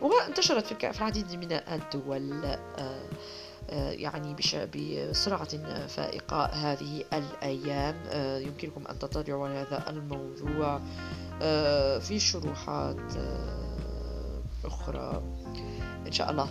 وانتشرت 0.00 0.66
في 0.66 0.98
العديد 0.98 1.34
من 1.34 1.52
الدول. 1.52 2.44
آه، 2.44 3.08
يعني 3.72 4.36
بسرعة 4.74 5.48
فائقة 5.86 6.44
هذه 6.44 7.04
الأيام. 7.12 7.94
يمكنكم 8.42 8.86
أن 8.90 8.98
تطلعوا 8.98 9.48
على 9.48 9.54
هذا 9.54 9.90
الموضوع. 9.90 10.80
آه، 11.42 11.98
في 11.98 12.18
شروحات 12.18 13.16
آه، 13.16 14.42
أخرى. 14.64 15.22
إن 16.06 16.12
شاء 16.12 16.30
الله. 16.30 16.48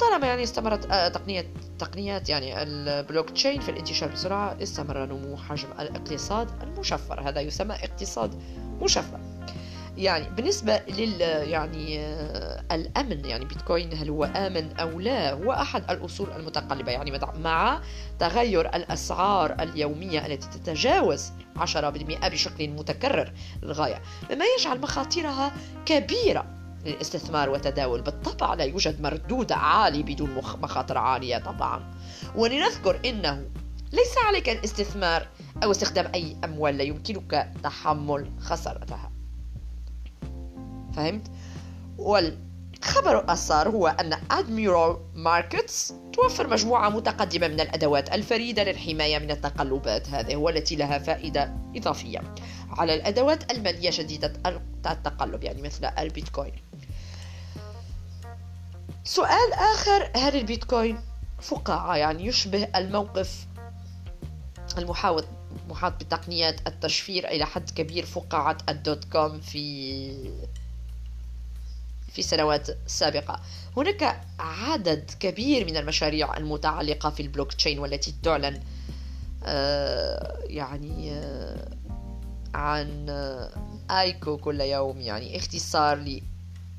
طالما 0.00 0.26
يعني 0.26 0.42
استمرت 0.42 0.90
آه، 0.90 1.08
تقنية 1.08 1.46
تقنيات 1.78 2.28
يعني 2.28 2.62
البلوك 2.62 3.30
تشين 3.30 3.60
في 3.60 3.70
الانتشار 3.70 4.08
بسرعة 4.08 4.56
استمر 4.62 5.06
نمو 5.06 5.36
حجم 5.36 5.68
الاقتصاد 5.80 6.48
المشفر. 6.62 7.28
هذا 7.28 7.40
يسمى 7.40 7.74
اقتصاد 7.74 8.42
مشفر. 8.82 9.20
يعني 9.96 10.28
بالنسبة 10.30 10.80
لل 10.88 11.20
يعني 11.20 12.00
الأمن 12.72 13.24
يعني 13.24 13.44
بيتكوين 13.44 13.92
هل 13.94 14.10
هو 14.10 14.24
آمن 14.24 14.76
أو 14.76 15.00
لا 15.00 15.32
هو 15.32 15.52
أحد 15.52 15.90
الأصول 15.90 16.32
المتقلبة. 16.32 16.92
يعني 16.92 17.18
مع 17.38 17.80
تغير 18.18 18.74
الأسعار 18.74 19.56
اليومية 19.60 20.26
التي 20.26 20.48
تتجاوز 20.58 21.32
10% 21.56 22.28
بشكل 22.28 22.68
متكرر 22.68 23.32
للغاية 23.62 24.02
مما 24.30 24.44
يجعل 24.58 24.80
مخاطرها 24.80 25.52
كبيرة 25.86 26.44
للاستثمار 26.84 27.50
والتداول. 27.50 28.02
بالطبع 28.02 28.54
لا 28.54 28.64
يوجد 28.64 29.00
مردود 29.00 29.52
عالي 29.52 30.02
بدون 30.02 30.34
مخاطر 30.62 30.98
عالية 30.98 31.38
طبعا. 31.38 31.94
ولنذكر 32.36 33.00
أنه 33.04 33.44
ليس 33.92 34.18
عليك 34.26 34.48
الاستثمار 34.48 35.28
أو 35.64 35.70
استخدام 35.70 36.10
أي 36.14 36.36
أموال 36.44 36.78
لا 36.78 36.82
يمكنك 36.82 37.52
تحمل 37.62 38.30
خسارتها. 38.40 39.19
فهمت؟ 41.00 41.30
والخبر 41.98 43.32
السار 43.32 43.68
هو 43.68 43.88
أن 43.88 44.18
أدميرال 44.30 44.96
ماركتس 45.14 45.94
توفر 46.12 46.46
مجموعة 46.46 46.88
متقدمة 46.88 47.48
من 47.48 47.60
الأدوات 47.60 48.12
الفريدة 48.12 48.64
للحماية 48.64 49.18
من 49.18 49.30
التقلبات. 49.30 50.08
هذه 50.08 50.36
والتي 50.36 50.76
لها 50.76 50.98
فائدة 50.98 51.54
إضافية 51.76 52.20
على 52.70 52.94
الأدوات 52.94 53.52
المالية 53.52 53.90
شديدة 53.90 54.32
التقلب 54.86 55.44
يعني 55.44 55.62
مثل 55.62 55.84
البيتكوين. 55.98 56.52
سؤال 59.04 59.52
آخر 59.52 60.10
هل 60.16 60.36
البيتكوين 60.36 60.98
فقاعة؟ 61.40 61.96
يعني 61.96 62.26
يشبه 62.26 62.68
الموقف 62.76 63.46
المحاوط 64.78 65.24
محاط 65.68 66.04
بتقنيات 66.04 66.68
التشفير 66.68 67.28
إلى 67.28 67.46
حد 67.46 67.70
كبير 67.70 68.06
فقاعة 68.06 68.58
ال 68.68 68.77
dot 68.77 69.04
com 69.04 69.40
في 69.40 70.30
في 72.14 72.22
سنوات 72.22 72.68
سابقة. 72.86 73.40
هناك 73.76 74.20
عدد 74.38 75.10
كبير 75.20 75.66
من 75.66 75.76
المشاريع 75.76 76.36
المتعلقة 76.36 77.10
في 77.10 77.22
البلوك 77.22 77.52
تشين 77.52 77.78
والتي 77.78 78.14
تعلن 78.22 78.60
آه، 79.44 80.38
يعني 80.46 81.12
آه، 81.12 81.68
عن 82.54 83.06
آيكو 83.90 84.36
كل 84.36 84.60
يوم 84.60 85.00
يعني 85.00 85.36
اختصار 85.36 85.98
ل 85.98 86.22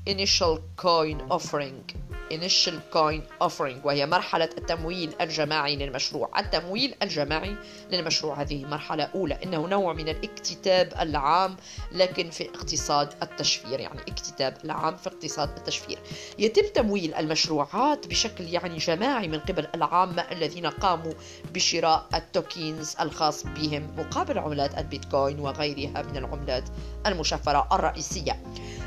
initial 0.06 0.58
coin 0.76 1.18
offering. 1.30 2.11
Initial 2.30 2.94
Coin 2.94 3.46
Offering 3.46 3.84
وهي 3.84 4.06
مرحلة 4.06 4.48
التمويل 4.58 5.12
الجماعي 5.20 5.76
للمشروع. 5.76 6.40
التمويل 6.40 6.94
الجماعي 7.02 7.56
للمشروع 7.90 8.40
هذه 8.40 8.64
مرحلة 8.64 9.04
أولى. 9.04 9.38
إنه 9.44 9.66
نوع 9.66 9.92
من 9.92 10.08
الاكتتاب 10.08 10.92
العام 11.00 11.56
لكن 11.92 12.30
في 12.30 12.48
اقتصاد 12.48 13.14
التشفير 13.22 13.80
يعني 13.80 14.00
اكتتاب 14.00 14.56
العام 14.64 14.96
في 14.96 15.06
اقتصاد 15.06 15.56
التشفير. 15.56 15.98
يتم 16.38 16.62
تمويل 16.74 17.14
المشروعات 17.14 18.06
بشكل 18.06 18.44
يعني 18.44 18.76
جماعي 18.78 19.28
من 19.28 19.38
قبل 19.38 19.66
العامة 19.74 20.22
الذين 20.32 20.66
قاموا 20.66 21.12
بشراء 21.54 22.06
ال 22.14 22.26
tokens 22.26 22.96
الخاص 23.00 23.46
بهم 23.46 23.94
مقابل 23.98 24.38
عملات 24.38 24.78
البيتكوين 24.78 25.40
وغيرها 25.40 26.02
من 26.02 26.16
العملات 26.16 26.64
المشفرة 27.06 27.68
الرئيسية. 27.72 28.42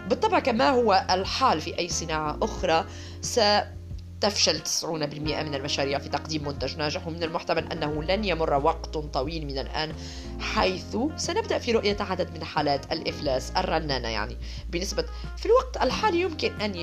بالطبع 0.10 0.40
كما 0.40 0.70
هو 0.70 1.06
الحال 1.10 1.62
في 1.62 1.80
أي 1.80 1.90
صناعة 1.90 2.38
أخرى 2.42 2.86
ستفشل 3.26 4.62
90% 4.62 4.86
من 4.86 5.56
المشاريع 5.56 6.00
في 6.00 6.10
تقديم 6.10 6.48
منتج 6.48 6.78
ناجح 6.78 7.08
ومن 7.08 7.24
المحتمل 7.24 7.72
أنه 7.72 8.04
لن 8.04 8.26
يمر 8.26 8.54
وقت 8.54 8.98
طويل 8.98 9.46
من 9.46 9.58
الآن 9.58 9.94
حيث 10.40 10.98
سنبدأ 11.16 11.58
في 11.58 11.72
رؤية 11.72 11.98
عدد 12.00 12.38
من 12.38 12.44
حالات 12.44 12.92
الإفلاس 12.92 13.52
الرنانة. 13.52 14.08
يعني 14.08 14.38
بنسبة 14.70 15.06
في 15.38 15.46
الوقت 15.46 15.78
الحالي 15.82 16.22
يمكن 16.22 16.62
أن 16.62 16.76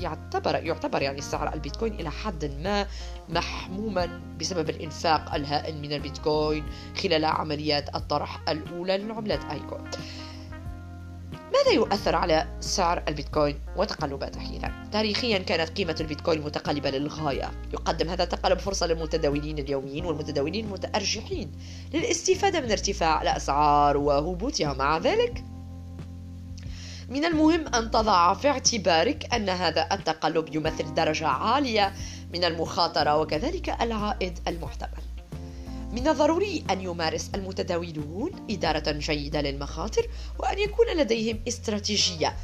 يعتبر 0.00 0.54
يعتبر 0.54 1.02
يعني 1.02 1.20
سعر 1.20 1.54
البيتكوين 1.54 1.94
إلى 1.94 2.10
حد 2.10 2.44
ما 2.44 2.86
محموما 3.28 4.20
بسبب 4.40 4.70
الإنفاق 4.70 5.34
الهائل 5.34 5.78
من 5.78 5.92
البيتكوين 5.92 6.64
خلال 7.02 7.24
عمليات 7.24 7.94
الطرح 7.94 8.48
الأولى 8.48 8.98
للعملات 8.98 9.44
آيكو 9.44 9.76
ماذا 11.52 11.70
يؤثر 11.70 12.16
على 12.16 12.46
سعر 12.60 13.02
البيتكوين 13.08 13.60
وتقلباته 13.76 14.40
إذا؟ 14.40 14.72
تاريخيا 14.92 15.38
كانت 15.38 15.70
قيمة 15.70 15.96
البيتكوين 16.00 16.40
متقلبة 16.40 16.90
للغاية. 16.90 17.50
يقدم 17.72 18.08
هذا 18.08 18.22
التقلب 18.22 18.58
فرصة 18.58 18.86
للمتداولين 18.86 19.58
اليوميين 19.58 20.04
والمتداولين 20.04 20.64
المتأرجحين 20.64 21.52
للاستفادة 21.94 22.60
من 22.60 22.70
ارتفاع 22.70 23.22
الأسعار 23.22 23.96
وهبوطها. 23.96 24.72
مع 24.72 24.98
ذلك 24.98 25.44
من 27.08 27.24
المهم 27.24 27.74
أن 27.74 27.90
تضع 27.90 28.34
في 28.34 28.48
اعتبارك 28.48 29.34
أن 29.34 29.48
هذا 29.48 29.88
التقلب 29.92 30.54
يمثل 30.54 30.94
درجة 30.94 31.26
عالية 31.26 31.92
من 32.32 32.44
المخاطرة 32.44 33.16
وكذلك 33.16 33.82
العائد 33.82 34.38
المحتمل. 34.48 35.09
من 35.92 36.08
الضروري 36.08 36.64
أن 36.70 36.80
يمارس 36.80 37.30
المتداولون 37.34 38.46
إدارة 38.50 38.92
جيدة 38.92 39.40
للمخاطر 39.40 40.06
وأن 40.38 40.58
يكون 40.58 40.86
لديهم 40.96 41.40
استراتيجية 41.48 42.36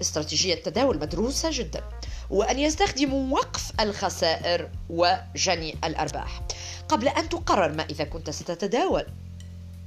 استراتيجية 0.00 0.54
تداول 0.54 0.98
مدروسة 0.98 1.48
جدا 1.52 1.82
وأن 2.30 2.58
يستخدموا 2.58 3.34
وقف 3.34 3.72
الخسائر 3.80 4.70
وجني 4.88 5.76
الأرباح. 5.84 6.42
قبل 6.88 7.08
أن 7.08 7.28
تقرر 7.28 7.72
ما 7.72 7.82
إذا 7.82 8.04
كنت 8.04 8.30
ستتداول 8.30 9.06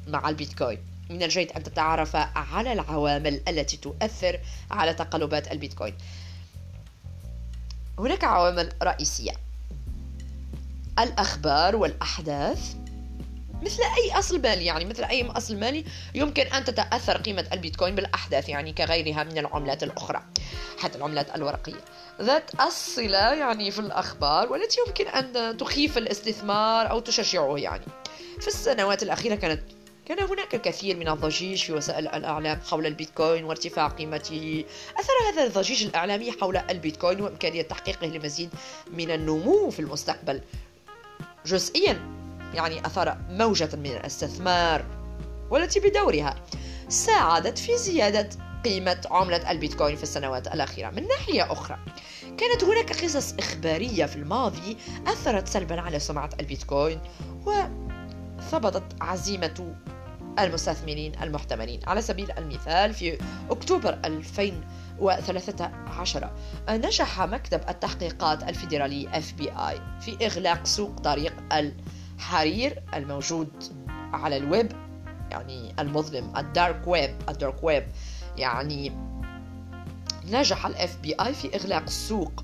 مع 0.07 0.29
البيتكوين 0.29 0.79
من 1.09 1.23
الجيد 1.23 1.51
أن 1.51 1.63
تتعرف 1.63 2.15
على 2.15 2.73
العوامل 2.73 3.41
التي 3.47 3.77
تؤثر 3.77 4.39
على 4.71 4.93
تقلبات 4.93 5.51
البيتكوين. 5.51 5.93
هناك 7.99 8.23
عوامل 8.23 8.73
رئيسية. 8.83 9.31
الأخبار 10.99 11.75
والأحداث 11.75 12.75
مثل 13.61 13.83
أي 13.83 14.19
أصل 14.19 14.41
مالي 14.41 14.65
يعني 14.65 14.85
مثل 14.85 15.03
أي 15.03 15.27
أصل 15.27 15.57
مالي 15.57 15.85
يمكن 16.15 16.43
أن 16.43 16.63
تتأثر 16.63 17.17
قيمة 17.17 17.45
البيتكوين 17.53 17.95
بالأحداث 17.95 18.49
يعني 18.49 18.73
كغيرها 18.73 19.23
من 19.23 19.37
العملات 19.37 19.83
الأخرى 19.83 20.21
حتى 20.79 20.97
العملات 20.97 21.35
الورقية. 21.35 21.81
ذات 22.21 22.51
الصلة 22.61 23.33
يعني 23.33 23.71
في 23.71 23.79
الأخبار 23.79 24.51
والتي 24.51 24.77
يمكن 24.87 25.07
أن 25.07 25.57
تخيف 25.57 25.97
الاستثمار 25.97 26.89
أو 26.89 26.99
تشجعه 26.99 27.57
يعني. 27.57 27.85
في 28.39 28.47
السنوات 28.47 29.03
الأخيرة 29.03 29.35
كانت 29.35 29.61
كان 30.05 30.19
هناك 30.19 30.55
الكثير 30.55 30.97
من 30.97 31.07
الضجيج 31.07 31.63
في 31.63 31.73
وسائل 31.73 32.07
الإعلام 32.07 32.59
حول 32.69 32.85
البيتكوين 32.85 33.43
وارتفاع 33.43 33.87
قيمته. 33.87 34.65
أثر 34.99 35.13
هذا 35.33 35.43
الضجيج 35.43 35.83
الإعلامي 35.83 36.31
حول 36.31 36.57
البيتكوين 36.57 37.21
وإمكانية 37.21 37.61
تحقيقه 37.61 38.07
لمزيد 38.07 38.49
من 38.93 39.11
النمو 39.11 39.69
في 39.69 39.79
المستقبل. 39.79 40.41
جزئيا 41.45 42.20
يعني 42.53 42.85
أثار 42.85 43.17
موجة 43.29 43.75
من 43.75 43.91
الاستثمار 43.91 44.85
والتي 45.49 45.79
بدورها 45.79 46.35
ساعدت 46.89 47.57
في 47.57 47.77
زيادة 47.77 48.29
قيمة 48.65 49.01
عملة 49.11 49.51
البيتكوين 49.51 49.95
في 49.95 50.03
السنوات 50.03 50.47
الأخيرة. 50.47 50.89
من 50.89 51.07
ناحية 51.07 51.51
أخرى 51.51 51.77
كانت 52.37 52.63
هناك 52.63 53.03
قصص 53.03 53.33
إخبارية 53.33 54.05
في 54.05 54.15
الماضي 54.15 54.77
أثرت 55.07 55.47
سلبا 55.47 55.81
على 55.81 55.99
سمعة 55.99 56.29
البيتكوين 56.39 57.01
وثبطت 57.45 58.83
عزيمة 59.01 59.75
المستثمرين 60.39 61.11
المحتملين. 61.23 61.79
على 61.87 62.01
سبيل 62.01 62.31
المثال 62.37 62.93
في 62.93 63.17
أكتوبر 63.49 63.97
2013 64.05 66.29
نجح 66.69 67.21
مكتب 67.21 67.61
التحقيقات 67.69 68.43
الفيدرالي 68.43 69.09
FBI 69.09 69.79
في 70.01 70.25
إغلاق 70.25 70.65
سوق 70.65 70.99
طريق 70.99 71.33
ال 71.53 71.73
حرير 72.21 72.83
الموجود 72.93 73.49
على 74.13 74.37
الويب 74.37 74.71
يعني 75.31 75.73
المظلم 75.79 76.37
ال 76.37 76.47
dark 76.47 76.87
web 76.87 77.15
ال 77.29 77.36
dark 77.36 77.63
web 77.63 77.87
يعني 78.37 78.91
نجح 80.31 80.65
ال 80.65 80.97
FBI 80.97 81.33
في 81.33 81.55
إغلاق 81.55 81.81
السوق 81.81 82.43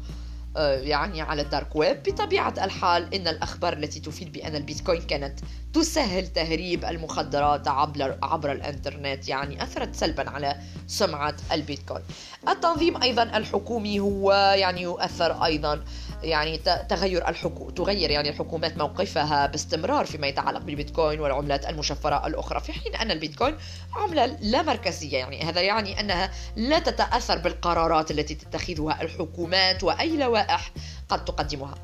آه، 0.57 0.77
يعني 0.79 1.21
على 1.21 1.41
ال 1.41 1.48
dark 1.48 1.75
web. 1.75 2.03
بطبيعة 2.03 2.53
الحال 2.61 3.13
إن 3.13 3.27
الأخبار 3.27 3.73
التي 3.73 3.99
تفيد 3.99 4.31
بأن 4.31 4.55
البيتكوين 4.55 5.01
كانت 5.01 5.39
تسهل 5.73 6.27
تهريب 6.27 6.85
المخدرات 6.85 7.67
عبر, 7.67 8.17
عبر 8.23 8.51
الإنترنت 8.51 9.27
يعني 9.27 9.63
أثرت 9.63 9.95
سلبا 9.95 10.29
على 10.29 10.55
سمعة 10.87 11.35
البيتكوين. 11.51 12.03
التنظيم 12.49 13.03
أيضا 13.03 13.23
الحكومي 13.23 13.99
هو 13.99 14.33
يعني 14.57 14.81
يؤثر 14.81 15.45
أيضا 15.45 15.83
يعني 16.23 16.57
تغير 16.89 17.27
الحكو... 17.27 17.69
تغير 17.69 18.11
يعني 18.11 18.29
الحكومات 18.29 18.77
موقفها 18.77 19.45
باستمرار 19.45 20.05
فيما 20.05 20.27
يتعلق 20.27 20.59
بالبيتكوين 20.59 21.19
والعملات 21.19 21.69
المشفرة 21.69 22.27
الأخرى 22.27 22.59
في 22.59 22.73
حين 22.73 22.95
أن 22.95 23.11
البيتكوين 23.11 23.57
عملة 23.95 24.25
لا 24.25 24.61
مركزية. 24.61 25.17
يعني 25.17 25.43
هذا 25.43 25.61
يعني 25.61 25.99
أنها 25.99 26.31
لا 26.55 26.79
تتأثر 26.79 27.37
بالقرارات 27.37 28.11
التي 28.11 28.35
تتخذها 28.35 29.01
الحكومات 29.01 29.83
وأي 29.83 30.17
لوائح 30.17 30.71
قد 31.09 31.25
تقدمها. 31.25 31.75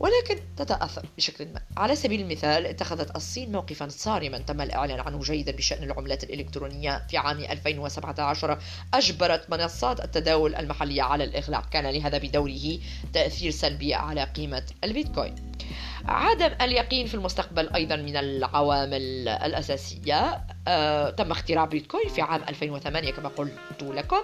ولكن 0.00 0.38
تتأثر 0.56 1.06
بشكل 1.16 1.46
ما. 1.46 1.60
على 1.76 1.96
سبيل 1.96 2.20
المثال 2.20 2.66
اتخذت 2.66 3.16
الصين 3.16 3.52
موقفا 3.52 3.88
صارما 3.88 4.38
تم 4.38 4.60
الإعلان 4.60 5.00
عنه 5.00 5.20
جيدا 5.20 5.52
بشأن 5.52 5.82
العملات 5.82 6.24
الإلكترونية 6.24 7.06
في 7.10 7.16
عام 7.16 7.38
2017 7.38 8.58
أجبرت 8.94 9.50
منصات 9.50 10.00
التداول 10.00 10.54
المحلية 10.54 11.02
على 11.02 11.24
الإغلاق. 11.24 11.68
كان 11.68 11.86
لهذا 11.86 12.18
بدوره 12.18 12.78
تأثير 13.12 13.50
سلبي 13.50 13.94
على 13.94 14.24
قيمة 14.24 14.62
البيتكوين. 14.84 15.34
عدم 16.04 16.50
اليقين 16.60 17.06
في 17.06 17.14
المستقبل 17.14 17.68
أيضا 17.74 17.96
من 17.96 18.16
العوامل 18.16 19.28
الأساسية. 19.28 20.44
آه، 20.68 21.10
تم 21.10 21.30
اختراع 21.30 21.64
بيتكوين 21.64 22.08
في 22.08 22.22
عام 22.22 22.42
2008 22.48 23.12
كما 23.12 23.28
قلت 23.28 23.82
لكم 23.82 24.22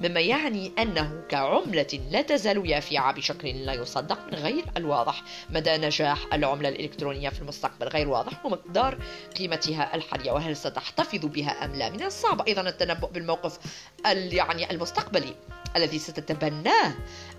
مما 0.00 0.20
يعني 0.20 0.72
أنه 0.78 1.22
كعملة 1.28 2.00
لا 2.10 2.22
تزال 2.22 2.70
يافعة 2.70 3.12
بشكل 3.12 3.48
لا 3.48 3.72
يصدق 3.72 4.18
من 4.32 4.34
غير 4.38 4.64
الواضح. 4.76 5.22
مدى 5.50 5.76
نجاح 5.76 6.18
العملة 6.32 6.68
الإلكترونية 6.68 7.28
في 7.28 7.40
المستقبل 7.40 7.88
غير 7.88 8.08
واضح 8.08 8.46
ومقدار 8.46 8.98
قيمتها 9.38 9.94
الحالية 9.94 10.32
وهل 10.32 10.56
ستحتفظ 10.56 11.26
بها 11.26 11.64
أم 11.64 11.74
لا؟ 11.74 11.90
من 11.90 12.02
الصعب 12.02 12.48
أيضا 12.48 12.68
التنبؤ 12.68 13.10
بالموقف 13.10 13.58
يعني 14.04 14.70
المستقبلي 14.70 15.34
الذي 15.76 15.98
ستتبناه 15.98 16.94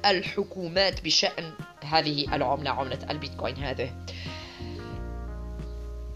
الحكومات 0.06 1.04
بشأن 1.04 1.52
هذه 1.84 2.36
العملة 2.36 2.70
عملة 2.70 3.00
البيتكوين 3.10 3.56
هذه. 3.56 3.94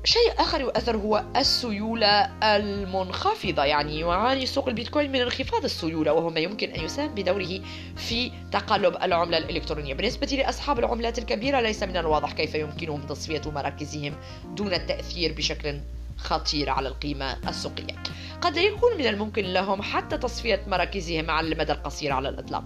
شيء 0.04 0.34
آخر 0.38 0.62
يؤثر 0.62 0.98
هو 0.98 1.24
السيولة 1.36 2.30
المنخفضة 2.44 3.64
يعني 3.64 4.00
يعاني 4.00 4.46
سوق 4.46 4.68
البيتكوين 4.68 5.12
من 5.12 5.22
انخفاض 5.22 5.64
السيولة 5.64 6.14
وهو 6.14 6.30
ما 6.30 6.40
يمكن 6.40 6.70
أن 6.70 6.84
يساهم 6.84 7.16
بدوره 7.16 7.60
في 7.96 8.32
تقلب 8.52 8.96
العملة 9.04 9.38
الإلكترونية. 9.38 9.94
بالنسبة 9.94 10.28
لأصحاب 10.28 10.80
العملات 10.80 11.20
الكبيرة 11.20 11.62
ليس 11.62 11.84
من 11.84 11.98
الواضح 11.98 12.32
كيف 12.32 12.56
يمكنهم 12.56 13.02
تصفية 13.02 13.42
مراكزهم 13.46 14.14
دون 14.46 14.74
التأثير 14.74 15.34
بشكل 15.34 15.80
خطير 16.18 16.70
على 16.70 16.88
القيمة 16.88 17.50
السوقية. 17.50 18.04
قد 18.42 18.56
لا 18.56 18.62
يكون 18.62 18.98
من 18.98 19.08
الممكن 19.08 19.44
لهم 19.44 19.82
حتى 19.82 20.18
تصفية 20.18 20.64
مراكزهم 20.68 21.32
على 21.32 21.54
المدى 21.54 21.72
القصير 21.72 22.12
على 22.12 22.30
الإطلاق. 22.30 22.64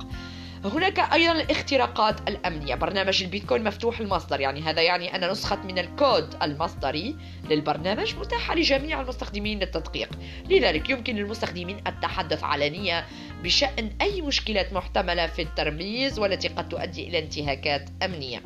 هناك 0.68 0.99
أيضا 0.99 1.32
الاختراقات 1.32 2.30
الأمنية. 2.30 2.76
برنامج 2.76 3.24
البيتكوين 3.24 3.63
مفتوح 3.63 3.99
المصدر 3.99 4.39
يعني 4.39 4.61
هذا 4.61 4.82
يعني 4.82 5.16
أن 5.16 5.32
نسخة 5.32 5.63
من 5.63 5.80
الكود 5.80 6.36
المصدري 6.43 7.16
للبرنامج 7.49 8.16
متاحة 8.16 8.55
لجميع 8.55 9.01
المستخدمين 9.01 9.59
للتدقيق. 9.59 10.09
لذلك 10.49 10.89
يمكن 10.89 11.16
للمستخدمين 11.16 11.78
التحدث 11.88 12.43
علنيا 12.43 13.05
بشأن 13.43 13.91
أي 14.01 14.22
مشكلات 14.22 14.74
محتملة 14.74 15.28
في 15.28 15.41
الترميز 15.41 16.20
والتي 16.20 16.47
قد 16.47 16.70
تؤدي 16.70 17.07
إلى 17.07 17.20
انتهاكات 17.20 17.89
أمنية. 18.03 18.41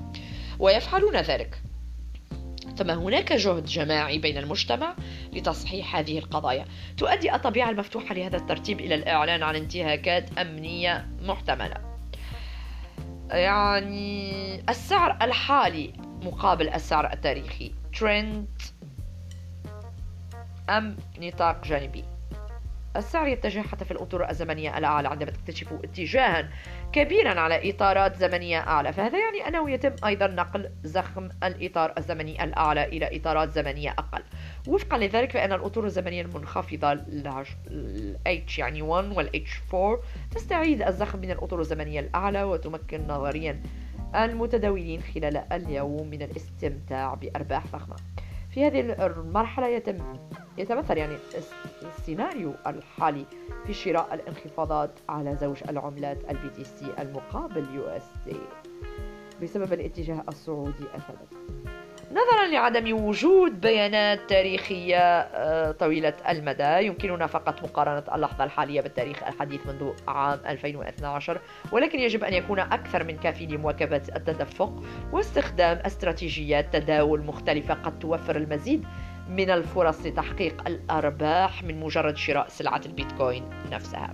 ويفعلون 0.59 1.15
ذلك. 1.17 1.61
فما 2.77 2.93
هناك 2.93 3.33
جهد 3.33 3.65
جماعي 3.65 4.17
بين 4.17 4.37
المجتمع 4.37 4.95
لتصحيح 5.33 5.95
هذه 5.95 6.17
القضايا. 6.17 6.65
تؤدي 6.97 7.35
الطبيعة 7.35 7.69
المفتوحة 7.69 8.15
لهذا 8.15 8.37
الترتيب 8.37 8.79
إلى 8.79 8.95
الإعلان 8.95 9.43
عن 9.43 9.55
انتهاكات 9.55 10.39
أمنية 10.39 11.07
محتملة. 11.21 11.88
يعني 13.29 14.63
السعر 14.69 15.17
الحالي 15.21 15.93
مقابل 16.23 16.69
السعر 16.69 17.13
التاريخي. 17.13 17.71
ترند 17.99 18.61
أم 20.69 20.97
نطاق 21.19 21.63
جانبي. 21.63 22.03
السعر 22.99 23.27
يتجه 23.27 23.61
حتى 23.61 23.85
في 23.85 23.91
الأطر 23.91 24.29
الزمنية 24.29 24.77
الأعلى 24.77 25.07
عندما 25.07 25.31
تكتشف 25.31 25.73
اتجاها 25.73 26.49
كبيرا 26.93 27.39
على 27.39 27.69
إطارات 27.69 28.15
زمنية 28.15 28.59
أعلى. 28.59 28.93
فهذا 28.93 29.17
يعني 29.17 29.47
أنه 29.47 29.71
يتم 29.71 29.95
أيضا 30.05 30.27
نقل 30.27 30.69
زخم 30.83 31.29
الإطار 31.43 31.93
الزمني 31.97 32.43
الأعلى 32.43 32.83
إلى 32.83 33.17
إطارات 33.17 33.51
زمنية 33.51 33.89
أقل. 33.89 34.23
وفقا 34.67 34.97
لذلك 34.97 35.31
فإن 35.31 35.53
الأطر 35.53 35.85
الزمنية 35.85 36.21
المنخفضة 36.21 36.91
ال 36.91 37.45
H 38.27 38.59
يعني 38.59 38.81
1 38.81 39.17
وال 39.17 39.45
H4 39.45 39.75
تستعيد 40.35 40.81
الزخم 40.81 41.19
من 41.19 41.31
الأطر 41.31 41.59
الزمنية 41.59 41.99
الأعلى 41.99 42.43
وتمكن 42.43 43.07
نظريا 43.07 43.63
المتداولين 44.15 45.01
خلال 45.01 45.37
اليوم 45.37 46.07
من 46.07 46.21
الاستمتاع 46.21 47.13
بأرباح 47.13 47.63
ضخمة 47.67 47.95
في 48.51 48.67
هذه 48.67 48.79
المرحلة 49.05 49.67
يتم 49.67 49.97
يتمثل 50.59 50.97
يعني 50.97 51.17
السيناريو 51.81 52.53
الحالي 52.67 53.25
في 53.67 53.73
شراء 53.73 54.13
الانخفاضات 54.13 54.91
على 55.09 55.35
زوج 55.35 55.57
العملات 55.69 56.17
ال 56.29 56.49
BTC 56.49 56.85
المقابل 56.99 57.65
USD 57.75 58.35
بسبب 59.41 59.73
الاتجاه 59.73 60.23
الصعودي 60.29 60.83
الثابت 60.95 61.59
نظرا 62.11 62.47
لعدم 62.47 63.05
وجود 63.05 63.61
بيانات 63.61 64.29
تاريخية 64.29 64.97
آه، 64.97 65.71
طويلة 65.71 66.13
المدى 66.29 66.85
يمكننا 66.85 67.27
فقط 67.27 67.63
مقارنة 67.63 68.15
اللحظة 68.15 68.43
الحالية 68.43 68.81
بالتاريخ 68.81 69.23
الحديث 69.23 69.67
منذ 69.67 69.91
عام 70.07 70.39
2012 70.47 71.39
ولكن 71.71 71.99
يجب 71.99 72.23
أن 72.23 72.33
يكون 72.33 72.59
أكثر 72.59 73.03
من 73.03 73.17
كافي 73.17 73.45
لمواكبة 73.45 74.01
التدفق 74.15 74.83
واستخدام 75.11 75.77
استراتيجيات 75.77 76.73
تداول 76.73 77.23
مختلفة 77.25 77.73
قد 77.73 77.99
توفر 77.99 78.35
المزيد 78.35 78.85
من 79.29 79.49
الفرص 79.49 80.05
لتحقيق 80.05 80.67
الأرباح 80.67 81.63
من 81.63 81.79
مجرد 81.79 82.17
شراء 82.17 82.47
سلعة 82.47 82.81
البيتكوين 82.85 83.43
نفسها. 83.71 84.13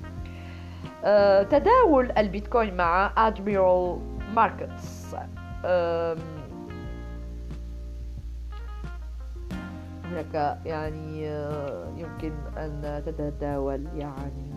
آه، 1.04 1.44
تداول 1.44 2.12
البيتكوين 2.18 2.78
مع 2.78 3.14
Admiral 3.30 4.00
Markets. 4.36 5.16
هناك 10.06 10.60
يعني 10.66 11.30
آه، 11.30 11.94
يمكن 11.98 12.34
أن 12.58 13.04
تتداول 13.06 13.88
يعني 13.96 14.56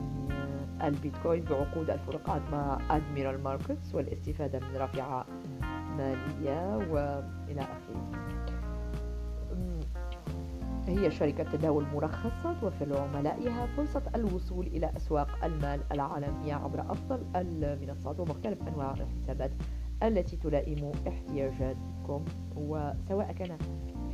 البيتكوين 0.82 1.44
بعقود 1.44 1.90
الفروقات 1.90 2.42
مع 2.52 2.78
أدميرال 2.90 3.42
ماركتس 3.42 3.94
والاستفادة 3.94 4.59
من 4.59 4.76
رافعة 4.76 5.26
مالية 5.96 6.76
وإلى 6.76 7.61
آخره. 7.61 8.38
هي 10.89 11.11
شركة 11.11 11.45
تداول 11.45 11.86
مرخصة 11.95 12.61
توفر 12.61 12.86
لعملائها 12.86 13.66
فرصة 13.66 14.03
الوصول 14.14 14.66
إلى 14.66 14.93
أسواق 14.97 15.45
المال 15.45 15.80
العالمية 15.93 16.55
عبر 16.55 16.80
أفضل 16.80 17.26
المنصات 17.36 18.20
ومختلف 18.20 18.68
أنواع 18.68 18.95
الحسابات 18.95 19.51
التي 20.03 20.36
تلائم 20.36 20.93
احتياجاتكم. 21.09 22.24
وسواء 22.57 23.32
كان 23.32 23.59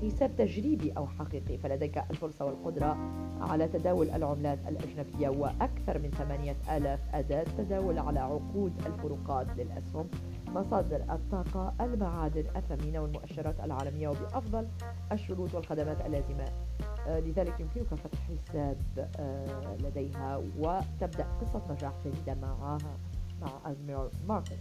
حساب 0.02 0.36
تجريبي 0.36 0.92
أو 0.92 1.06
حقيقي 1.06 1.58
فلديك 1.58 1.98
الفرصة 2.10 2.44
والقدرة 2.44 2.96
على 3.40 3.68
تداول 3.68 4.10
العملات 4.10 4.58
الأجنبية 4.68 5.28
وأكثر 5.28 5.98
من 5.98 6.10
8000 6.10 7.00
أداة 7.14 7.44
تداول 7.58 7.98
على 7.98 8.20
عقود 8.20 8.72
الفروقات 8.86 9.46
للأسهم. 9.56 10.08
مصادر 10.54 10.96
الطاقة 11.14 11.74
المعادن 11.80 12.44
الثمينة 12.56 13.00
والمؤشرات 13.00 13.60
العالمية 13.60 14.08
وبأفضل 14.08 14.68
الشروط 15.12 15.54
والخدمات 15.54 16.00
اللازمة. 16.06 16.44
آه، 17.06 17.20
لذلك 17.20 17.60
يمكنك 17.60 17.94
فتح 17.94 18.18
حساب 18.28 18.76
آه، 19.18 19.76
لديها 19.76 20.36
وتبدأ 20.58 21.26
قصة 21.40 21.62
نجاح 21.72 21.92
جديدة 22.06 22.34
معها 22.34 22.78
مع 23.42 23.48
أزمير 23.70 24.08
ماركت. 24.28 24.58